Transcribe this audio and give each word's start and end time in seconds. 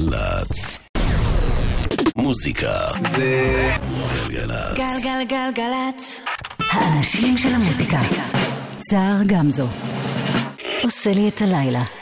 גלגלצ. 0.00 0.78
מוזיקה 2.16 2.72
זה 3.10 3.70
גלגלצ. 4.28 4.76
גלגלגלגלצ. 4.76 6.20
האנשים 6.70 7.38
של 7.38 7.48
המוזיקה. 7.54 7.98
סער 8.90 9.16
גמזו. 9.26 9.66
עושה 10.82 11.12
לי 11.12 11.28
את 11.28 11.42
הלילה. 11.42 11.99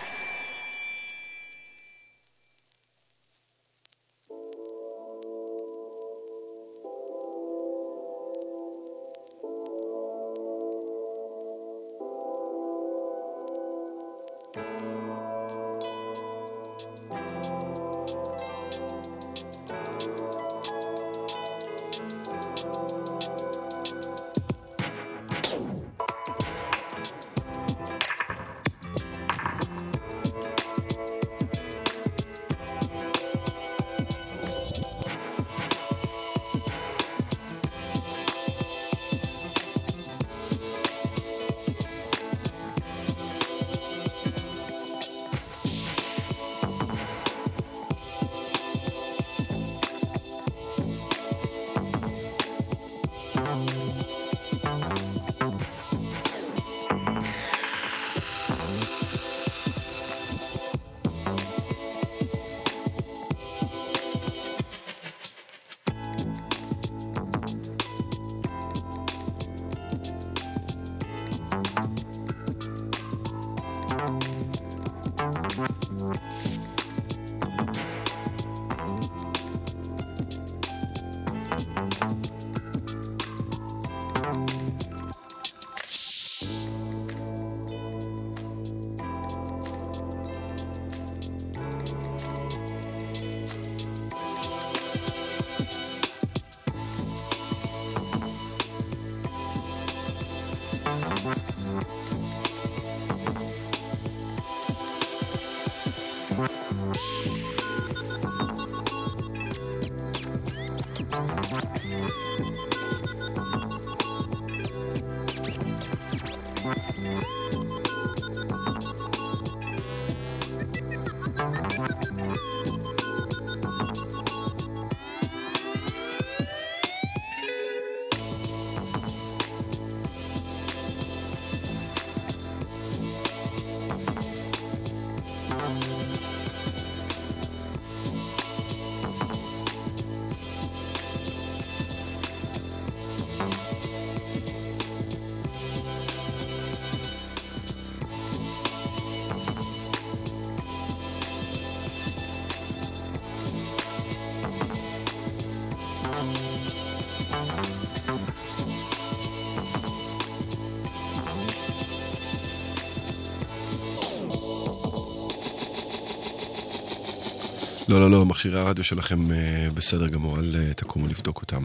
לא, 168.08 168.18
לא, 168.18 168.26
מכשירי 168.26 168.60
הרדיו 168.60 168.84
שלכם 168.84 169.32
אה, 169.32 169.68
בסדר 169.74 170.08
גמור, 170.08 170.38
אל 170.38 170.56
אה, 170.58 170.74
תקומו 170.74 171.08
לבדוק 171.08 171.40
אותם. 171.40 171.62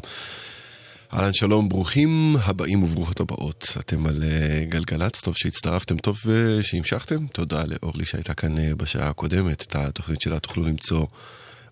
אהלן, 1.14 1.34
שלום, 1.34 1.70
ברוכים 1.70 2.36
הבאים 2.44 2.84
וברוכות 2.84 3.20
הבאות. 3.20 3.78
אתם 3.80 4.06
על 4.06 4.24
אה, 4.24 4.66
גלגלצ, 4.66 5.22
טוב 5.22 5.36
שהצטרפתם, 5.38 5.98
טוב 5.98 6.20
שהמשכתם. 6.62 7.28
תודה 7.28 7.64
לאורלי 7.66 8.06
שהייתה 8.06 8.34
כאן 8.34 8.78
בשעה 8.78 9.09
הקודמת. 9.09 9.62
את 9.62 9.76
התוכנית 9.76 10.22
שלה 10.22 10.40
תוכלו 10.40 10.64
למצוא 10.64 11.06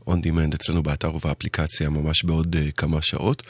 on 0.09 0.13
demand 0.13 0.55
אצלנו 0.55 0.83
באתר 0.83 1.15
ובאפליקציה 1.15 1.89
ממש 1.89 2.23
בעוד 2.23 2.55
uh, 2.55 2.71
כמה 2.71 3.01
שעות. 3.01 3.43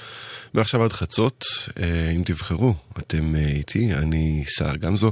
ועכשיו 0.53 0.83
עד 0.83 0.91
חצות, 0.91 1.43
uh, 1.69 1.81
אם 2.15 2.21
תבחרו, 2.25 2.73
אתם 3.11 3.35
uh, 3.35 3.37
איתי, 3.37 3.93
אני 3.93 4.43
סער 4.47 4.75
גמזו, 4.75 5.11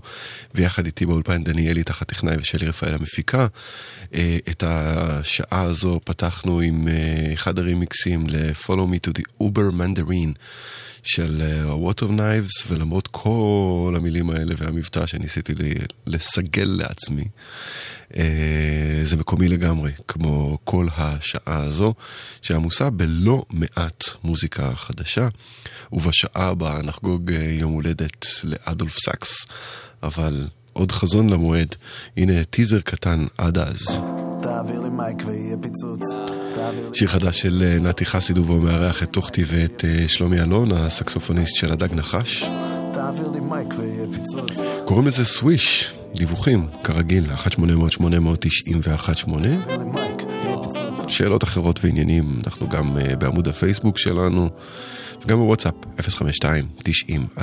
ויחד 0.55 0.85
איתי 0.85 1.05
באולפן 1.05 1.43
דניאלי 1.43 1.83
תחת 1.83 2.07
טכנאי 2.07 2.35
ושלי 2.39 2.67
רפאל 2.67 2.93
המפיקה. 2.93 3.47
אה, 4.03 4.15
את 4.49 4.63
השעה 4.67 5.61
הזו 5.61 5.99
פתחנו 6.03 6.59
עם 6.59 6.87
אה, 6.87 7.33
אחד 7.33 7.59
הרימיקסים 7.59 8.27
ל-Follow 8.29 8.67
me 8.67 9.09
to 9.09 9.19
the 9.19 9.23
Uber 9.43 9.71
Mandarin. 9.79 10.33
של 11.03 11.41
of 11.85 12.03
Knives, 12.03 12.67
ולמרות 12.67 13.07
כל 13.11 13.93
המילים 13.97 14.29
האלה 14.29 14.55
והמבטא 14.57 15.05
שניסיתי 15.05 15.53
לסגל 16.07 16.67
לעצמי, 16.77 17.23
זה 19.03 19.17
מקומי 19.17 19.49
לגמרי, 19.49 19.91
כמו 20.07 20.57
כל 20.63 20.87
השעה 20.97 21.63
הזו, 21.63 21.93
שעמוסה 22.41 22.89
בלא 22.89 23.43
מעט 23.49 24.03
מוזיקה 24.23 24.75
חדשה, 24.75 25.27
ובשעה 25.91 26.47
הבאה 26.47 26.81
נחגוג 26.81 27.31
יום 27.31 27.71
הולדת 27.71 27.88
לאדולף 28.43 28.97
סאקס, 28.99 29.45
אבל 30.03 30.47
עוד 30.73 30.91
חזון 30.91 31.29
למועד, 31.29 31.75
הנה 32.17 32.43
טיזר 32.43 32.79
קטן 32.79 33.25
עד 33.37 33.57
אז. 33.57 33.99
תעביר 34.41 34.81
לי 34.81 34.89
מייק 34.89 35.17
ויהיה 35.25 35.55
פיצוץ. 35.61 35.99
שיר 36.93 37.07
חדש 37.07 37.41
של 37.41 37.63
אה, 37.65 37.79
נתי 37.79 38.05
חסיד 38.05 38.37
ובו 38.37 38.59
מארח 38.59 39.03
את 39.03 39.09
תוכתי 39.09 39.43
ואת 39.47 39.85
אה, 39.85 40.07
שלומי 40.07 40.41
אלון, 40.41 40.71
הסקסופוניסט 40.71 41.55
של 41.55 41.71
הדג 41.71 41.93
נחש. 41.93 42.43
תעביר 42.93 43.27
לי 43.27 43.39
מייק 43.39 43.67
ויהיה 43.77 44.05
פיצוץ. 44.13 44.59
קוראים 44.85 45.07
לזה 45.07 45.25
סוויש, 45.25 45.93
דיווחים, 46.15 46.67
כרגיל, 46.83 47.25
1-800-890 47.31 47.61
ו-18. 48.83 49.29
שאלות 51.07 51.43
אחרות 51.43 51.79
ועניינים, 51.83 52.41
אנחנו 52.45 52.69
גם 52.69 52.97
uh, 52.97 53.15
בעמוד 53.15 53.47
הפייסבוק 53.47 53.97
שלנו, 53.97 54.49
וגם 55.25 55.37
בוואטסאפ, 55.37 55.73
052-90-2002. 55.99 57.41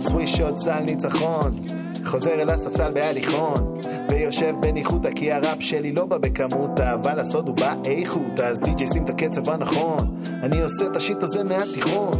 סווישות 0.00 0.58
סל 0.58 0.80
ניצחון, 0.80 1.56
חוזר 2.04 2.30
אל 2.42 2.50
הספסל 2.50 2.92
בהליכון. 2.92 3.78
ויושב 4.10 4.54
בניחותא 4.60 5.08
כי 5.14 5.32
הראפ 5.32 5.56
שלי 5.60 5.92
לא 5.92 6.06
בא 6.06 6.18
בכמות. 6.18 6.80
אבל 6.80 7.20
הסוד 7.20 7.48
הוא 7.48 7.56
באיכות 7.56 8.40
אז 8.40 8.58
די.ג'יי 8.58 8.88
שים 8.92 9.04
את 9.04 9.10
הקצב 9.10 9.50
הנכון. 9.50 10.20
אני 10.42 10.60
עושה 10.60 10.86
את 10.86 10.96
השיט 10.96 11.22
הזה 11.22 11.44
מהתיכון. 11.44 12.12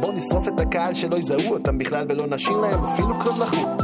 בוא 0.00 0.12
נשרוף 0.12 0.48
את 0.48 0.60
הקהל 0.60 0.94
שלא 0.94 1.16
יזהו 1.16 1.52
אותם 1.52 1.78
בכלל 1.78 2.06
ולא 2.08 2.26
נשאיר 2.26 2.56
להם 2.56 2.84
אפילו 2.84 3.18
קוד 3.18 3.38
לחוט. 3.38 3.82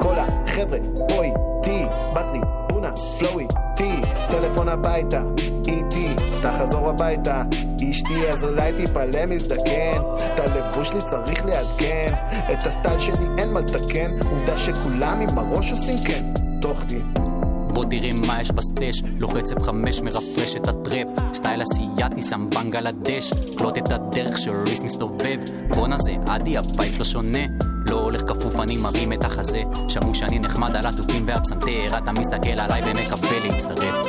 כל 0.00 0.16
החבר'ה 0.18 0.78
פה 1.08 1.22
איתי 1.22 1.84
בטרי 2.14 2.40
בונה 2.68 2.92
פלואי 3.18 3.46
טי 3.76 3.92
טלפון 4.30 4.68
הביתה 4.68 5.22
איתי 5.68 5.97
תחזור 6.42 6.90
הביתה. 6.90 7.42
אשתי 7.90 8.28
אז 8.28 8.44
אולי 8.44 8.72
תיפלא 8.72 9.26
מזדקן 9.26 10.00
את 10.16 10.40
הלבוש 10.40 10.88
שלי 10.88 11.02
צריך 11.02 11.46
לעדכן. 11.46 12.14
את 12.52 12.66
הסטייל 12.66 12.98
שלי 12.98 13.26
אין 13.38 13.52
מה 13.52 13.60
לתקן. 13.60 14.10
עובדה 14.30 14.58
שכולם 14.58 15.20
עם 15.20 15.38
הראש 15.38 15.72
עושים 15.72 15.98
כן. 16.06 16.24
תוכתי 16.62 17.02
בוא 17.78 17.84
תראה 17.84 18.10
מה 18.26 18.40
יש 18.40 18.50
בסטש. 18.50 19.02
לוחץ 19.18 19.52
F5 19.52 19.70
מרפרש 20.02 20.56
את 20.56 20.68
הטראפ 20.68 21.06
סטייל 21.32 21.62
אסייתי 21.62 22.22
שם 22.22 22.48
בנגלדש 22.54 23.32
קלוט 23.58 23.78
את 23.78 23.90
הדרך 23.90 24.38
שריס 24.38 24.82
מסתובב. 24.82 25.38
בואנה 25.74 25.98
זה 25.98 26.14
עדי 26.26 26.56
הווייב 26.56 26.94
שלו 26.94 27.04
שונה. 27.04 27.38
לא 27.86 28.00
הולך 28.00 28.20
כפוף, 28.20 28.60
אני 28.60 28.76
מרים 28.76 29.12
את 29.12 29.24
החזה. 29.24 29.62
שמעו 29.88 30.14
שאני 30.14 30.38
נחמד 30.38 30.76
על 30.76 30.86
התופים 30.86 31.24
והפסנתר, 31.26 31.98
אתה 31.98 32.12
מסתכל 32.12 32.60
עליי 32.60 32.82
ומקווה 32.86 33.38
להצטרף. 33.44 34.06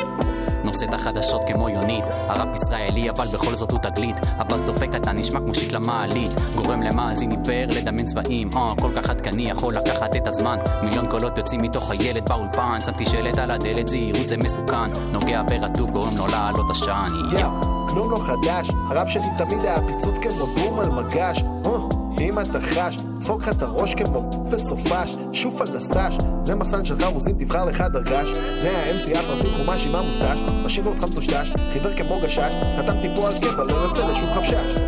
נושא 0.69 0.85
את 0.85 0.93
החדשות 0.93 1.41
כמו 1.47 1.69
יונית, 1.69 2.03
הראפ 2.27 2.47
ישראלי 2.53 3.09
אבל 3.09 3.25
בכל 3.33 3.55
זאת 3.55 3.71
הוא 3.71 3.79
תגלית, 3.79 4.15
הבאז 4.37 4.63
דופק 4.63 4.89
אתה 4.95 5.11
נשמע 5.11 5.39
כמו 5.39 5.55
שיט 5.55 5.71
למעלית, 5.71 6.31
גורם 6.55 6.81
למאזין 6.81 7.31
עיוור 7.31 7.75
לדמיין 7.75 8.05
צבעים, 8.05 8.49
אה, 8.55 8.73
כל 8.81 8.91
כך 8.95 9.09
עדכני 9.09 9.49
יכול 9.49 9.73
לקחת 9.75 10.15
את 10.15 10.27
הזמן, 10.27 10.57
מיליון 10.83 11.09
קולות 11.09 11.37
יוצאים 11.37 11.61
מתוך 11.61 11.91
הילד 11.91 12.29
באולפן, 12.29 12.79
שמתי 12.85 13.05
שלט 13.05 13.37
על 13.37 13.51
הדלת, 13.51 13.87
זהירות 13.87 14.27
זה 14.27 14.37
מסוכן, 14.37 14.91
נוגע 15.11 15.41
ברטוב 15.43 15.91
גורם 15.91 16.17
לו 16.17 16.27
לעלות 16.27 16.71
עשן, 16.71 17.07
יאו. 17.39 17.87
כלום 17.89 18.11
לא 18.11 18.17
חדש, 18.17 18.69
הראפ 18.89 19.09
שלי 19.09 19.27
תמיד 19.37 19.65
היה 19.65 19.77
פיצוץ 19.87 20.17
כמו 20.17 20.45
בום 20.45 20.79
על 20.79 20.89
מגש, 20.89 21.43
אה. 21.65 21.98
אם 22.21 22.39
אתה 22.39 22.61
חש, 22.61 22.97
דפוק 23.19 23.41
לך 23.41 23.49
את 23.49 23.61
הראש 23.61 23.95
כמו 23.95 24.29
בסופש, 24.51 25.17
שוף 25.33 25.61
על 25.61 25.77
הסטאש, 25.77 26.17
זה 26.43 26.55
מחסן 26.55 26.85
של 26.85 26.99
חרוזים, 26.99 27.35
תבחר 27.37 27.65
לך 27.65 27.83
דרגש, 27.93 28.27
זה 28.61 28.77
ה-MC 28.77 29.17
הפרפיל 29.17 29.65
חומש 29.65 29.85
עם 29.85 29.95
המוסטש, 29.95 30.39
משאיר 30.65 30.85
אותך 30.85 31.03
מטושטש, 31.03 31.51
חיוור 31.73 31.93
כמו 31.93 32.19
גשש, 32.23 32.53
חתמתי 32.77 33.15
פה 33.15 33.27
על 33.27 33.33
קבע, 33.39 33.63
לא 33.63 33.73
יוצא 33.73 34.07
לשום 34.07 34.33
חפשש. 34.33 34.81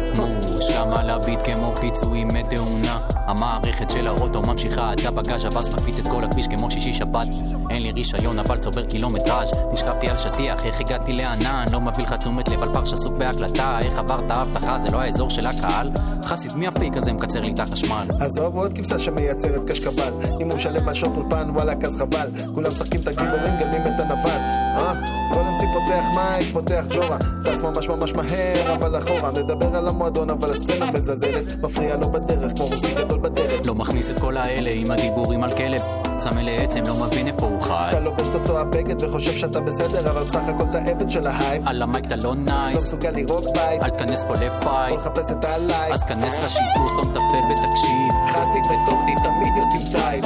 מושלם 0.62 0.94
על 0.94 1.10
הביט 1.10 1.40
כמו 1.44 1.76
פיצויים 1.76 2.28
מתאונה 2.28 3.00
המערכת 3.16 3.90
של 3.90 4.08
האוטו 4.08 4.42
ממשיכה 4.42 4.92
עד 4.92 5.00
הבגאז' 5.06 5.46
הבאס 5.46 5.70
מקפיץ 5.70 6.00
את 6.00 6.08
כל 6.08 6.24
הכביש 6.24 6.48
כמו 6.48 6.72
שישי 6.72 6.94
שבת. 6.94 7.28
אין 7.70 7.84
לי 7.84 7.92
רישיון 7.92 8.40
אבל 8.40 8.58
צובר 8.58 8.86
קילומטראז' 8.86 9.52
נשכבתי 9.72 10.10
על 10.10 10.18
שטיח 10.18 10.66
איך 10.66 10.80
הגעתי 10.80 11.14
לענן? 11.14 11.66
לא 11.72 11.82
מביא 11.82 12.04
לך 12.04 12.14
תשומת 12.14 12.48
לב 12.48 12.64
על 12.64 12.74
פרש 12.74 12.94
עסוק 12.94 13.14
בהקלטה. 13.14 13.80
איך 13.80 14.00
עברת 14.00 14.24
הבטחה 14.30 14.80
זה 14.80 14.92
לא 14.92 15.02
האזור 15.02 15.30
של 15.30 15.48
הקהל. 15.48 15.92
חסיד 16.24 16.56
מי 16.56 16.68
הפיק 16.68 16.98
הזה 16.98 17.14
מקצר 17.14 17.42
לי 17.42 17.52
את 17.52 17.60
החשמל? 17.60 18.08
עזוב 18.20 18.58
עוד 18.58 18.74
כבשה 18.74 19.00
שמייצרת 19.00 19.62
קשקבל. 19.68 20.14
אם 20.42 20.50
הוא 20.50 20.56
משלם 20.56 20.88
על 20.88 20.94
שעות 20.94 21.14
אולפן 21.18 21.50
וואלאק 21.50 21.84
אז 21.84 21.98
חבל. 21.98 22.30
כולם 22.56 22.72
משחקים 22.72 23.00
את 23.02 23.08
הגיבורים 23.08 23.58
גלים 23.60 23.82
את 23.82 24.00
הנבל. 24.00 24.40
אה? 24.78 24.94
כל 25.34 25.40
אמסי 25.40 25.66
פותח 25.74 26.04
מייק 26.16 26.54
פותח 26.54 26.84
ג'ורה. 26.90 27.18
טס 27.18 27.62
ממש 27.62 27.88
ממש 27.90 28.14
מהר 28.14 28.76
אבל 28.76 28.98
אחורה. 28.98 29.32
מדבר 29.32 29.76
על 29.76 29.88
המועדון 29.88 30.30
אבל 30.30 30.51
הסצנה 30.52 30.92
מזלזלת 30.92 31.64
מפריע 31.64 31.96
לו 31.96 32.12
בדרך 32.12 32.52
כמו 32.56 32.66
רוסי 32.66 32.94
גדול 32.96 33.20
בדלת. 33.20 33.66
לא 33.66 33.76
מכניס 33.76 34.10
את 34.10 34.20
כל 34.20 34.38
האלה 34.38 34.70
עם 34.74 34.92
הדיבורים 34.92 35.44
על 35.44 35.52
כלב. 35.52 35.82
צמא 36.20 36.40
לעצם 36.40 36.84
לא 36.88 36.96
מבין 37.06 37.28
איפה 37.28 37.46
הוא 37.46 37.62
חי. 37.62 37.88
אתה 37.90 38.00
לובש 38.00 38.30
את 38.30 38.36
אותו 38.36 38.60
הבגד 38.60 39.04
וחושב 39.04 39.38
שאתה 39.38 39.60
בסדר 39.60 40.12
אבל 40.12 40.22
בסך 40.22 40.48
הכל 40.48 40.64
אתה 40.70 40.78
עבד 40.78 41.10
של 41.10 41.28
ההייפ. 41.28 41.64
על 41.66 41.82
המייק 41.82 42.06
אתה 42.06 42.16
לא 42.16 42.32
לא 42.32 42.36
נייס 42.36 42.78
מסוגל 42.78 43.10
לירוק 43.10 43.46
בית. 43.56 43.84
אל 43.84 43.90
תכנס 43.90 44.24
פה 44.24 44.34
יכול 44.34 44.46
לפייט 44.46 45.00
לחפש 45.00 45.32
את 45.32 45.46
הלייק. 45.46 45.94
אז 45.94 46.04
כנס 46.04 46.40
לשיטור 46.40 46.90
סתום 46.90 47.12
את 47.12 47.18
הפה 47.18 47.38
ותקשיב. 47.52 48.14
חסיד 48.28 48.64
וטופטי 48.66 49.16
תמיד 49.16 49.54
יוצאים 49.58 50.02
טייט 50.02 50.26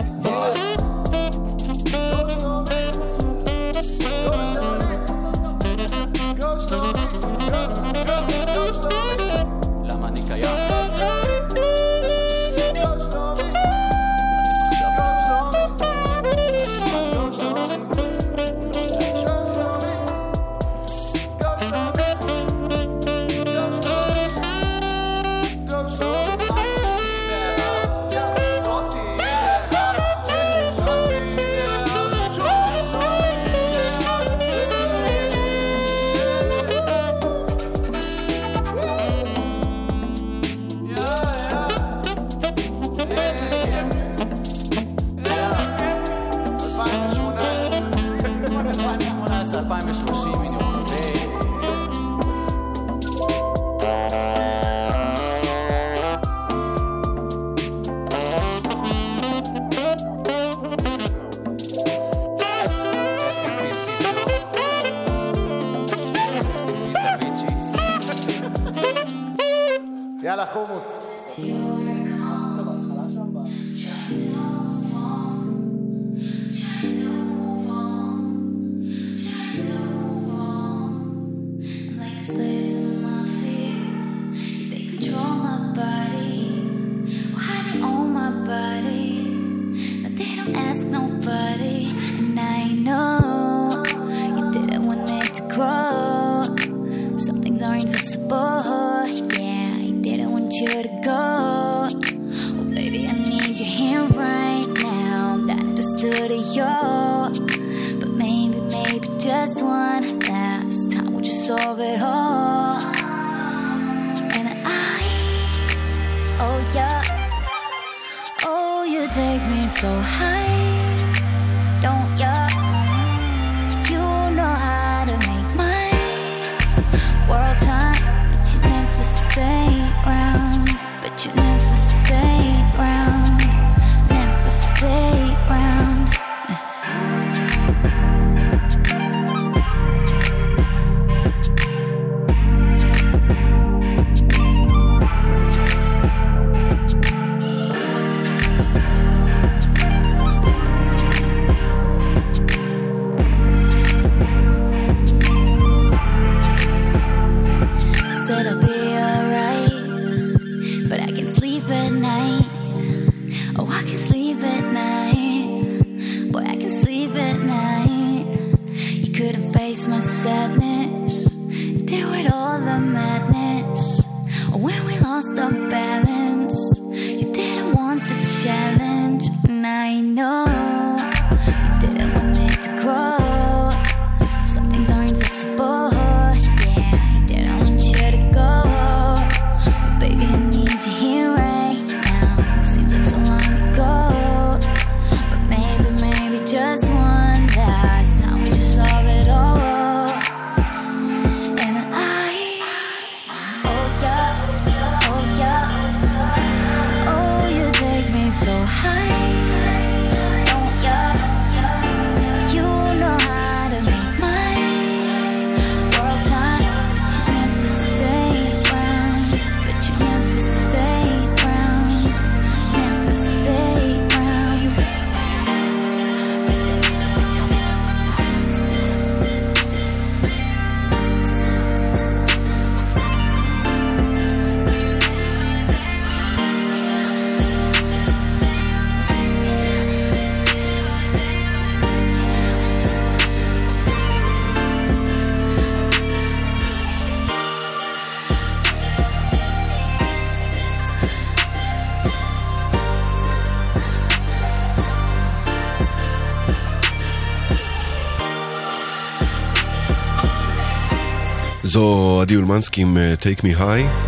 זו 261.76 262.20
עדי 262.22 262.36
אולמנסקי 262.36 262.82
עם 262.82 262.98
אה, 262.98 263.14
Take 263.14 263.40
Me 263.40 263.60
High. 263.60 264.02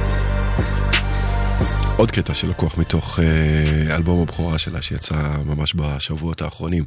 עוד 1.98 2.12
קטע 2.12 2.34
שלקוח 2.34 2.78
מתוך 2.78 3.20
אה, 3.20 3.96
אלבום 3.96 4.22
הבכורה 4.22 4.58
שלה 4.58 4.82
שיצא 4.82 5.16
ממש 5.46 5.76
בשבועות 5.76 6.42
האחרונים. 6.42 6.84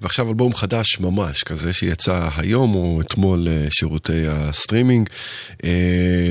ועכשיו 0.00 0.28
אלבום 0.28 0.54
חדש 0.54 1.00
ממש, 1.00 1.42
כזה 1.42 1.72
שיצא 1.72 2.28
היום 2.36 2.74
או 2.74 3.00
אתמול 3.00 3.46
לשירותי 3.50 4.28
אה, 4.28 4.48
הסטרימינג. 4.48 5.08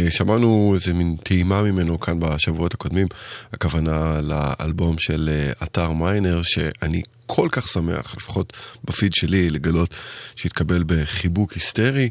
שמענו 0.09 0.71
איזה 0.75 0.93
מין 0.93 1.15
טעימה 1.23 1.61
ממנו 1.63 1.99
כאן 1.99 2.19
בשבועות 2.19 2.73
הקודמים, 2.73 3.07
הכוונה 3.53 4.21
לאלבום 4.21 4.97
של 4.97 5.29
אתר 5.63 5.91
מיינר, 5.91 6.41
שאני 6.43 7.01
כל 7.25 7.47
כך 7.51 7.67
שמח, 7.67 8.15
לפחות 8.17 8.53
בפיד 8.83 9.13
שלי, 9.13 9.49
לגלות 9.49 9.95
שהתקבל 10.35 10.83
בחיבוק 10.87 11.53
היסטרי. 11.53 12.09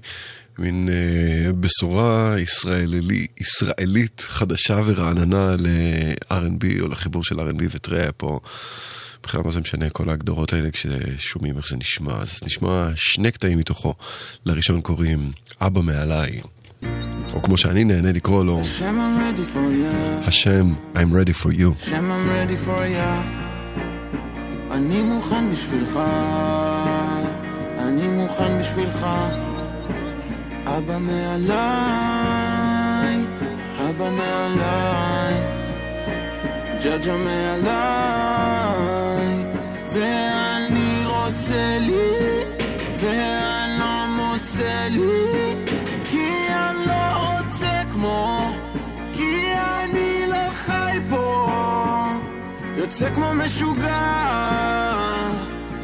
מין 0.58 0.88
אה, 0.88 1.52
בשורה 1.52 2.34
ישראלי, 2.38 3.26
ישראלית 3.40 4.20
חדשה 4.28 4.80
ורעננה 4.84 5.56
ל-R&B 5.58 6.80
או 6.80 6.88
לחיבור 6.88 7.24
של 7.24 7.40
R&B 7.40 7.62
ותראה 7.70 8.12
פה. 8.12 8.40
בכלל 9.22 9.40
מה 9.44 9.50
זה 9.50 9.60
משנה 9.60 9.90
כל 9.90 10.08
ההגדרות 10.08 10.52
האלה 10.52 10.70
כששומעים 10.70 11.56
איך 11.56 11.68
זה 11.68 11.76
נשמע. 11.76 12.12
אז 12.12 12.40
נשמע 12.44 12.88
שני 12.96 13.30
קטעים 13.30 13.58
מתוכו. 13.58 13.94
לראשון 14.46 14.80
קוראים 14.80 15.32
אבא 15.60 15.80
מעליי. 15.80 16.40
או 17.34 17.42
כמו 17.42 17.58
שאני 17.58 17.84
נהנה 17.84 18.12
לקרוא 18.12 18.44
לו, 18.44 18.60
השם 18.60 18.98
I'm 18.98 19.36
ready 19.36 19.54
for 19.54 19.84
you. 19.84 20.26
השם 20.26 20.74
I'm 20.94 21.14
ready 21.14 22.66
for 22.66 22.68
you. 22.68 23.02
אני 24.70 25.02
מוכן 25.02 25.52
בשבילך, 25.52 25.98
אני 27.78 28.08
מוכן 28.08 28.60
בשבילך. 28.60 29.06
אבא 30.76 30.98
מעליי, 30.98 32.48
אבא 33.90 34.10
מעליי, 34.10 35.34
ג'ג'ה 36.84 37.16
מעליי, 37.16 38.48
ואני 39.92 41.04
רוצה 41.06 41.78
לי, 41.80 42.44
ואני 43.00 43.78
לא 43.78 44.06
מוצא 44.08 44.88
לי, 44.90 45.54
כי 46.08 46.28
אני 46.50 46.86
לא 46.86 47.02
רוצה 47.22 47.82
כמו, 47.92 48.52
כי 49.14 49.52
אני 49.54 50.26
לא 50.26 50.50
חי 50.52 50.98
פה, 51.10 51.48
יוצא 52.76 53.10
כמו 53.14 53.34
משוגע, 53.34 54.04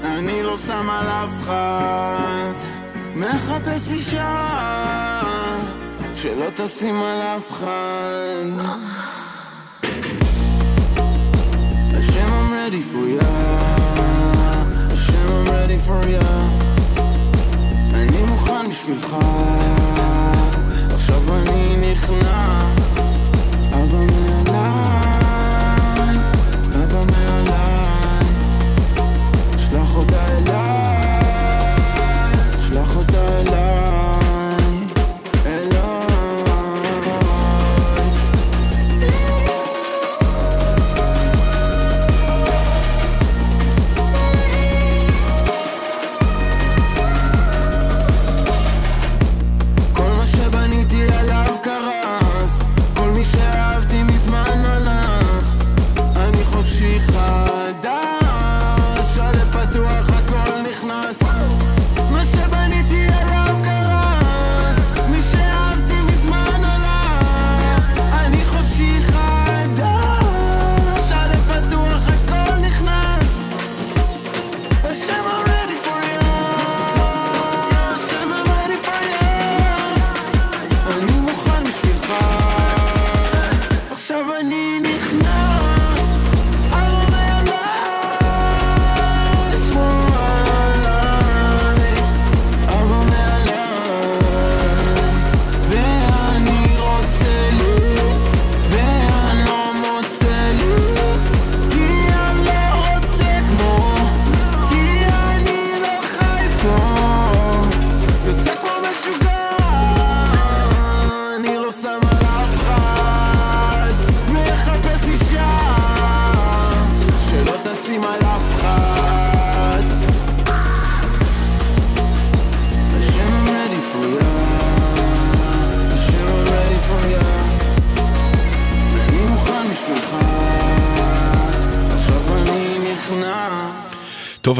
אני 0.04 0.42
לא 0.42 0.56
שם 0.56 0.90
על 0.90 1.06
אף 1.06 1.42
אחד. 1.42 2.73
מחפש 3.16 3.92
אישה 3.92 5.20
שלא 6.14 6.46
תשים 6.54 7.02
על 7.02 7.20
אף 7.22 7.50
אחד 7.50 8.66
השם 11.90 12.26
I'm 12.26 12.52
ready 12.52 12.82
for 12.92 13.22
ya 13.22 13.26
השם 14.92 15.28
I'm 15.28 15.48
ready 15.48 15.88
for 15.88 16.06
ya. 16.08 16.24
אני 17.94 18.22
מוכן 18.22 18.70
בשבילך 18.70 19.16
עכשיו 20.94 21.22
אני 21.36 21.76
נכנע 21.92 22.58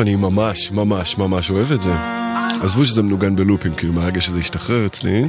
אני 0.05 0.17
ממש, 0.17 0.71
ממש, 0.71 1.19
ממש 1.19 1.51
אוהב 1.51 1.73
את 1.73 1.83
זה. 1.83 1.93
עזבו 2.63 2.85
שזה 2.85 3.03
מנוגן 3.03 3.37
בלופים, 3.37 3.75
כאילו 3.75 3.93
מהרגע 3.93 4.21
שזה 4.21 4.39
השתחרר 4.39 4.87
אצלי. 4.87 5.25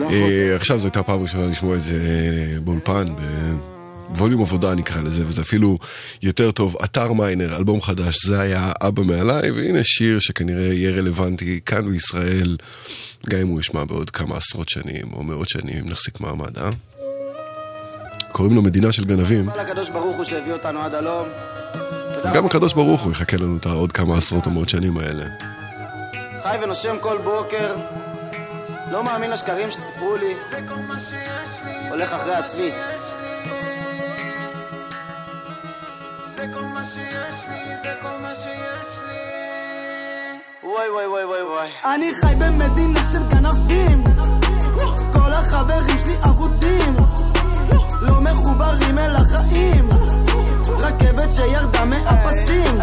אה, 0.00 0.56
עכשיו 0.56 0.78
זו 0.78 0.86
הייתה 0.86 1.02
פעם 1.02 1.22
ראשונה 1.22 1.46
לשמוע 1.46 1.76
את 1.76 1.82
זה 1.82 1.94
אה, 1.94 2.60
באולפן, 2.60 3.04
בווליום 4.08 4.42
עבודה 4.42 4.74
נקרא 4.74 5.02
לזה, 5.02 5.22
וזה 5.26 5.42
אפילו 5.42 5.78
יותר 6.22 6.50
טוב. 6.50 6.76
אתר 6.84 7.12
מיינר, 7.12 7.56
אלבום 7.56 7.82
חדש, 7.82 8.26
זה 8.26 8.40
היה 8.40 8.72
אבא 8.80 9.02
מעליי, 9.02 9.50
והנה 9.50 9.80
שיר 9.82 10.18
שכנראה 10.18 10.74
יהיה 10.74 10.90
רלוונטי 10.90 11.60
כאן 11.66 11.90
בישראל, 11.90 12.56
גם 13.30 13.38
אם 13.38 13.48
הוא 13.48 13.60
ישמע 13.60 13.84
בעוד 13.84 14.10
כמה 14.10 14.36
עשרות 14.36 14.68
שנים 14.68 15.12
או 15.12 15.22
מאות 15.22 15.48
שנים, 15.48 15.86
נחזיק 15.86 16.20
מעמד, 16.20 16.58
אה? 16.58 16.70
קוראים 18.32 18.54
לו 18.54 18.62
מדינה 18.62 18.92
של 18.92 19.04
גנבים. 19.04 19.48
לקדוש 19.60 19.90
ברוך 19.90 20.16
הוא 20.16 20.24
שהביא 20.24 20.52
אותנו 20.52 20.80
עד 20.80 20.94
הלום. 20.94 21.26
גם 22.34 22.46
הקדוש 22.46 22.72
ברוך 22.72 23.02
הוא 23.02 23.12
יחכה 23.12 23.36
לנו 23.36 23.56
את 23.56 23.66
העוד 23.66 23.92
כמה 23.92 24.16
עשרות 24.16 24.46
או 24.46 24.50
מאות 24.50 24.68
שנים 24.68 24.98
האלה. 24.98 25.24
חי 26.42 26.56
ונושם 26.62 26.96
כל 27.00 27.18
בוקר, 27.24 27.76
לא 28.90 29.04
מאמין 29.04 29.30
לשקרים 29.30 29.70
שסיפרו 29.70 30.16
לי, 30.16 30.34
הולך 31.90 32.12
אחרי 32.12 32.34
עצמי. 32.34 32.70
וואי 40.62 40.90
וואי 40.90 41.06
וואי 41.06 41.24
וואי 41.24 41.42
וואי. 41.42 41.68
אני 41.94 42.14
חי 42.14 42.34
במדינה 42.34 43.00
של 43.12 43.22
גנבים. 43.30 44.04
כל 45.12 45.32
החברים 45.32 45.98
שלי 45.98 46.14
אבודים. 46.24 46.96
לא 48.00 48.20
מחוברים 48.20 48.98
אל 48.98 49.16
החיים 49.16 49.88
רכבת 50.80 51.32
שירדה 51.32 51.84
מהפסים. 51.84 52.78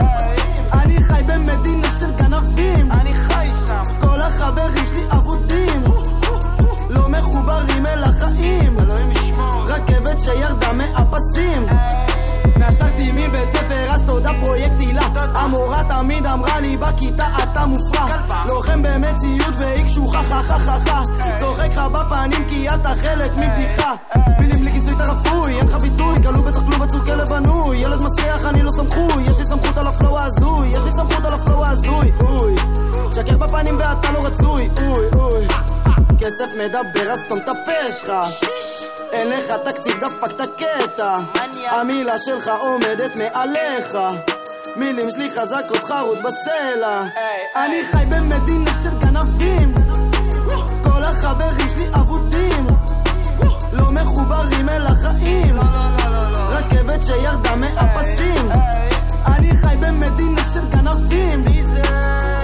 אני 0.73 1.03
חי 1.03 1.21
במדינה 1.27 1.91
של 1.99 2.11
גנבים. 2.11 2.91
אני 2.91 3.13
חי 3.13 3.47
שם. 3.67 3.83
כל 3.99 4.21
החברים 4.21 4.85
שלי 4.85 5.03
אבודים. 5.11 5.83
לא 6.89 7.09
מחוברים 7.09 7.85
אל 7.85 8.03
החיים. 8.03 8.77
רכבת 9.67 10.19
שירדה 10.19 10.73
מהפסים 10.73 11.67
נשקתי 12.55 13.11
מבית 13.11 13.49
ספר 13.53 13.85
אז 13.89 14.01
תודה 14.05 14.31
פרויקט 14.39 14.79
הילה. 14.79 15.01
המורה 15.35 15.83
תמיד 15.89 16.25
אמרה 16.25 16.59
לי 16.59 16.77
בכיתה 16.77 17.25
אתה 17.43 17.65
מופרע. 17.65 18.05
לוחם 18.47 18.83
במציאות 18.83 19.53
והיא 19.59 19.85
קשוחה 19.85 20.23
חה 20.23 20.43
חה 20.43 20.59
חה 20.59 20.79
חה. 20.79 21.01
צוחק 21.39 21.71
לך 21.71 21.79
בפנים 21.79 22.47
כי 22.49 22.69
אתה 22.69 22.89
חלק 22.89 23.31
מבדיחה. 23.37 23.93
מילים 24.39 24.59
בלי 24.59 24.71
כיסוי 24.71 24.93
אתה 24.93 25.03
רפוי 25.03 25.53
אין 25.53 25.65
לך 25.65 25.75
ביטוי. 25.75 26.23
כלוא 26.23 26.43
בתוך 26.43 26.63
כלוב 26.63 26.81
עצוב 26.83 27.05
כלב 27.05 27.29
בנוי. 27.29 27.77
ילד 27.77 28.01
מסריח 28.01 28.45
אני 28.45 28.61
לא 28.63 28.71
סמכוי. 28.71 29.23
יש 29.23 29.39
לי 29.39 29.45
סמכות 29.45 29.77
על 29.77 29.87
ה 29.87 29.94
flow 29.94 30.19
ההזוי. 30.19 30.67
יש 30.67 30.83
לי 30.85 30.91
סמכות 30.91 31.25
על 31.25 31.33
ה 31.33 31.40
flow 31.40 31.65
ההזוי. 31.65 32.11
אוי 32.21 32.55
שקר 33.15 33.37
בפנים 33.37 33.77
ואתה 33.79 34.11
לא 34.11 34.25
רצוי. 34.25 34.69
אוי 34.77 35.05
אוי. 35.15 35.47
כסף 36.19 36.49
מדבר 36.55 37.11
אז 37.11 37.19
סתום 37.29 37.37
את 37.37 37.49
הפה 37.49 37.91
שלך. 37.99 38.11
אין 39.11 39.29
לך 39.29 39.51
תקציב 39.63 39.99
דפקת 39.99 40.49
קטע 40.57 41.15
המילה 41.69 42.17
שלך 42.17 42.51
עומדת 42.61 43.15
מעליך. 43.15 43.97
מילים 44.75 45.11
שלי 45.11 45.29
חזקות 45.31 45.83
חרוט 45.83 46.17
בסלע. 46.17 47.03
אני 47.55 47.83
חי 47.91 48.05
במדינה 48.09 48.71
של 48.83 48.99
גנבים. 48.99 49.73
כל 50.83 51.03
החברים 51.03 51.69
שלי 51.69 51.87
אבודים. 51.95 52.67
לא 53.71 53.91
מחוברים 53.91 54.69
אל 54.69 54.85
החיים. 54.85 55.59
רכבת 56.49 57.03
שירדה 57.03 57.55
מהפסים. 57.55 58.51
אני 59.25 59.57
חי 59.57 59.75
במדינה 59.79 60.41
של 60.53 60.69
גנבים. 60.69 61.45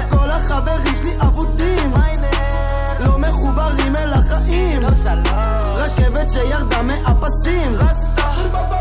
כל 0.10 0.32
החברים 0.32 0.96
שלי 0.96 1.16
אבודים. 1.22 1.94
לא 1.94 2.13
מחוברים 3.54 3.96
אל 3.96 4.14
החיים. 4.14 4.82
רכבת 5.76 6.30
שירדה 6.30 6.82
מהפסים. 6.82 7.78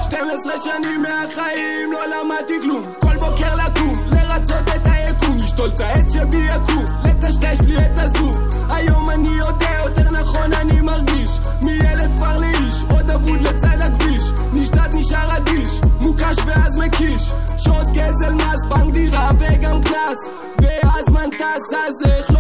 12 0.01 0.53
שנים 0.65 1.03
מהחיים 1.03 1.93
לא 1.93 2.01
למדתי 2.07 2.61
כלום. 2.63 2.93
כל 2.99 3.17
בוקר 3.17 3.55
לקום, 3.55 3.93
לרצות 4.11 4.69
את 4.77 4.81
היקום. 4.85 5.39
לשתול 5.39 5.71
את 5.75 5.81
העץ 5.81 6.13
שבי 6.13 6.47
יקום, 6.57 6.85
לטשטש 7.05 7.61
לי 7.67 7.77
את 7.79 7.99
הזום. 7.99 8.33
היום 8.71 9.11
אני 9.11 9.29
יודע, 9.29 9.71
יותר 9.85 10.11
נכון 10.11 10.53
אני 10.53 10.81
מרגיש. 10.81 11.31
מילד 11.65 12.11
כבר 12.17 12.39
לאיש, 12.39 12.85
עוד 12.91 13.11
אבוד 13.11 13.41
לצד 13.41 13.81
הכביש. 13.81 14.23
נשדד 14.53 14.89
נשאר 14.95 15.37
אדיש, 15.37 15.81
מוקש 16.01 16.37
ואז 16.47 16.79
מקיש. 16.79 17.33
שעות 17.57 17.87
גזל 17.93 18.35
מס, 18.35 18.65
בנק 18.69 18.93
דירה 18.93 19.31
וגם 19.39 19.83
קנס. 19.83 20.19
והזמן 20.59 21.31
טס, 21.39 21.77
אז 21.87 22.11
איך 22.11 22.31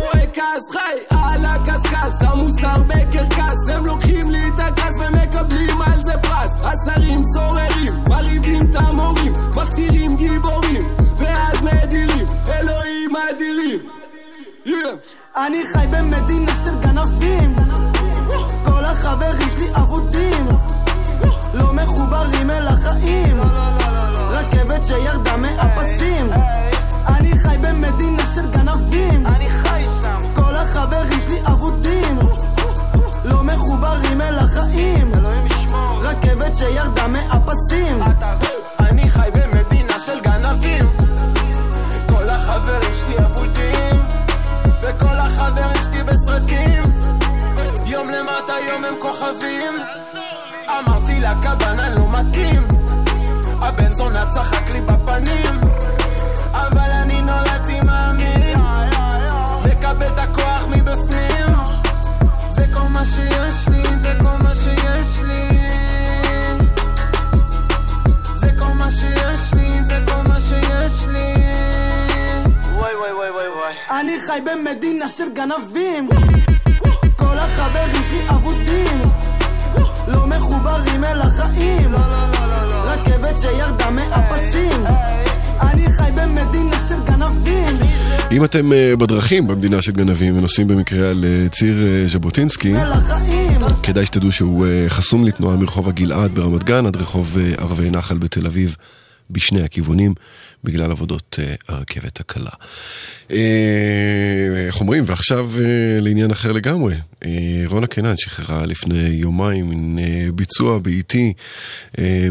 הקשקש, 2.02 2.28
המוסר 2.28 2.82
בקרקס 2.86 3.70
הם 3.74 3.86
לוקחים 3.86 4.30
לי 4.30 4.48
את 4.48 4.58
הכעס 4.58 4.98
ומקבלים 4.98 5.82
על 5.82 6.04
זה 6.04 6.12
פרס. 6.18 6.64
השרים 6.64 7.22
סוררים, 7.34 8.04
מרעיבים 8.08 8.70
את 8.70 8.76
המורים 8.76 9.32
מכתירים 9.56 10.16
גיבורים 10.16 10.82
ואז 11.18 11.62
מדירים, 11.62 12.26
אלוהים 12.48 13.10
אדירים. 13.16 13.78
אני 15.36 15.64
חי 15.72 15.86
במדינה 15.90 16.54
של 16.64 16.80
גנבים. 16.80 17.56
כל 18.64 18.84
החברים 18.84 19.50
שלי 19.50 19.68
אבודים. 19.74 20.48
לא 21.54 21.72
מחוברים 21.72 22.50
אל 22.50 22.66
החיים. 22.66 23.40
רכבת 24.30 24.84
שירדה 24.84 25.36
מהפסים 25.36 26.30
רכבת 36.52 36.54
שירדה 36.54 37.06
מהפסים. 37.06 38.02
אני 38.80 39.10
חי 39.10 39.28
במדינה 39.34 39.98
של 39.98 40.20
גנבים. 40.20 40.84
כל 42.08 42.28
החברים 42.28 42.92
שלי 42.92 43.24
אבודים 43.24 44.00
וכל 44.82 45.18
החברים 45.18 45.82
שלי 45.92 46.02
בסרטים. 46.02 46.82
יום 47.86 48.08
למטה 48.08 48.54
יום 48.68 48.84
הם 48.84 48.94
כוכבים. 49.00 49.74
אמרתי 50.68 51.20
לקבנה 51.20 51.88
לא 51.88 52.08
מתאים. 52.12 52.62
הבן 53.60 53.92
זונה 53.92 54.26
צחק 54.26 54.70
לי 54.72 54.80
בפנים. 54.80 55.60
אבל 56.52 56.90
אני 56.92 57.22
נולדתי 57.22 57.80
מאמין. 57.80 58.58
מקבל 59.64 60.06
את 60.06 60.18
הכוח 60.18 60.66
מבפנים. 60.68 61.56
זה 62.48 62.64
כל 62.74 62.88
מה 62.88 63.04
שיש 63.04 63.68
לי, 63.68 63.98
זה 63.98 64.14
כל 64.22 64.44
מה 64.44 64.54
שיש 64.54 65.20
לי 65.22 65.51
חי 74.32 74.40
במדינה 74.40 75.08
של 75.08 75.24
גנבים? 75.34 76.08
כל 77.16 77.38
החברים 77.38 78.02
שלי 78.10 78.28
אבודים. 78.28 79.00
לא 80.08 80.26
מחוברים 80.26 81.04
אל 81.04 81.20
החיים. 81.20 81.94
רכבת 82.84 83.38
שירדה 83.38 83.90
מהפסים. 83.90 84.86
אני 85.60 85.86
חי 85.92 86.10
במדינה 86.16 86.76
של 86.88 87.12
גנבים. 87.12 87.76
אם 88.32 88.44
אתם 88.44 88.72
אה, 88.72 88.96
בדרכים 88.96 89.46
במדינה 89.46 89.82
של 89.82 89.92
גנבים 89.92 90.38
ונוסעים 90.38 90.68
במקרה 90.68 91.10
על 91.10 91.24
אה, 91.24 91.48
ציר 91.48 91.86
אה, 91.86 92.08
ז'בוטינסקי, 92.08 92.74
כדאי 93.82 94.06
שתדעו 94.06 94.32
שהוא 94.32 94.66
חסום 94.88 95.24
לתנועה 95.24 95.56
מרחוב 95.56 95.88
הגלעד 95.88 96.30
ברמת 96.34 96.64
גן 96.64 96.86
עד 96.86 96.96
רחוב 96.96 97.38
ערבי 97.58 97.90
נחל 97.90 98.18
בתל 98.18 98.46
אביב 98.46 98.76
בשני 99.32 99.62
הכיוונים, 99.62 100.14
בגלל 100.64 100.90
עבודות 100.90 101.38
אה, 101.42 101.54
הרכבת 101.68 102.20
הקלה. 102.20 102.50
אה, 103.32 104.66
איך 104.66 104.80
אומרים, 104.80 105.04
ועכשיו 105.06 105.50
אה, 105.58 106.00
לעניין 106.00 106.30
אחר 106.30 106.52
לגמרי. 106.52 106.94
רונה 107.66 107.86
קנן 107.86 108.14
שחררה 108.16 108.66
לפני 108.66 108.98
יומיים 108.98 109.98
ביצוע 110.34 110.78
באיטי 110.78 111.32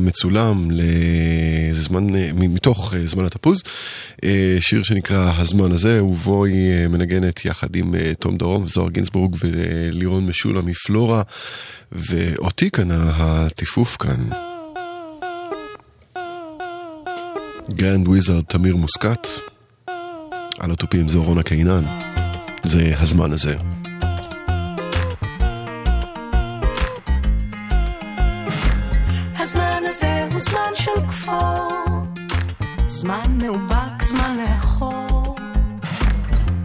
מצולם 0.02 0.68
לזה 0.72 1.82
זמן, 1.82 2.16
אה, 2.16 2.32
מתוך 2.34 2.94
זמן 3.06 3.26
התפוז, 3.26 3.64
שיר 4.60 4.84
שנקרא 4.84 5.32
הזמן 5.38 5.72
הזה, 5.72 6.04
ובו 6.04 6.46
היא 6.46 6.88
מנגנת 6.88 7.46
יחד 7.46 7.76
עם 7.76 7.96
תום 8.20 8.38
דרום, 8.38 8.68
זוהר 8.68 8.90
גינזבורג 8.90 9.36
ולירון 9.40 10.26
משולה 10.26 10.62
מפלורה, 10.62 11.22
ואותי 11.92 12.70
קנה 12.70 13.12
הטיפוף 13.16 13.98
כאן. 13.98 14.51
Grand 17.70 18.08
Wizard 18.08 18.44
תמיר 18.44 18.76
מוסקט, 18.76 19.28
על 20.60 20.72
התופים 20.72 21.08
זה 21.08 21.20
רונה 21.20 21.44
קינן, 21.44 21.84
זה 22.64 22.94
הזמן 23.00 23.32
הזה. 23.32 23.56
זמן 33.02 33.38
מאובק, 33.38 34.04
זמן 34.04 34.38
לאחור. 34.38 35.36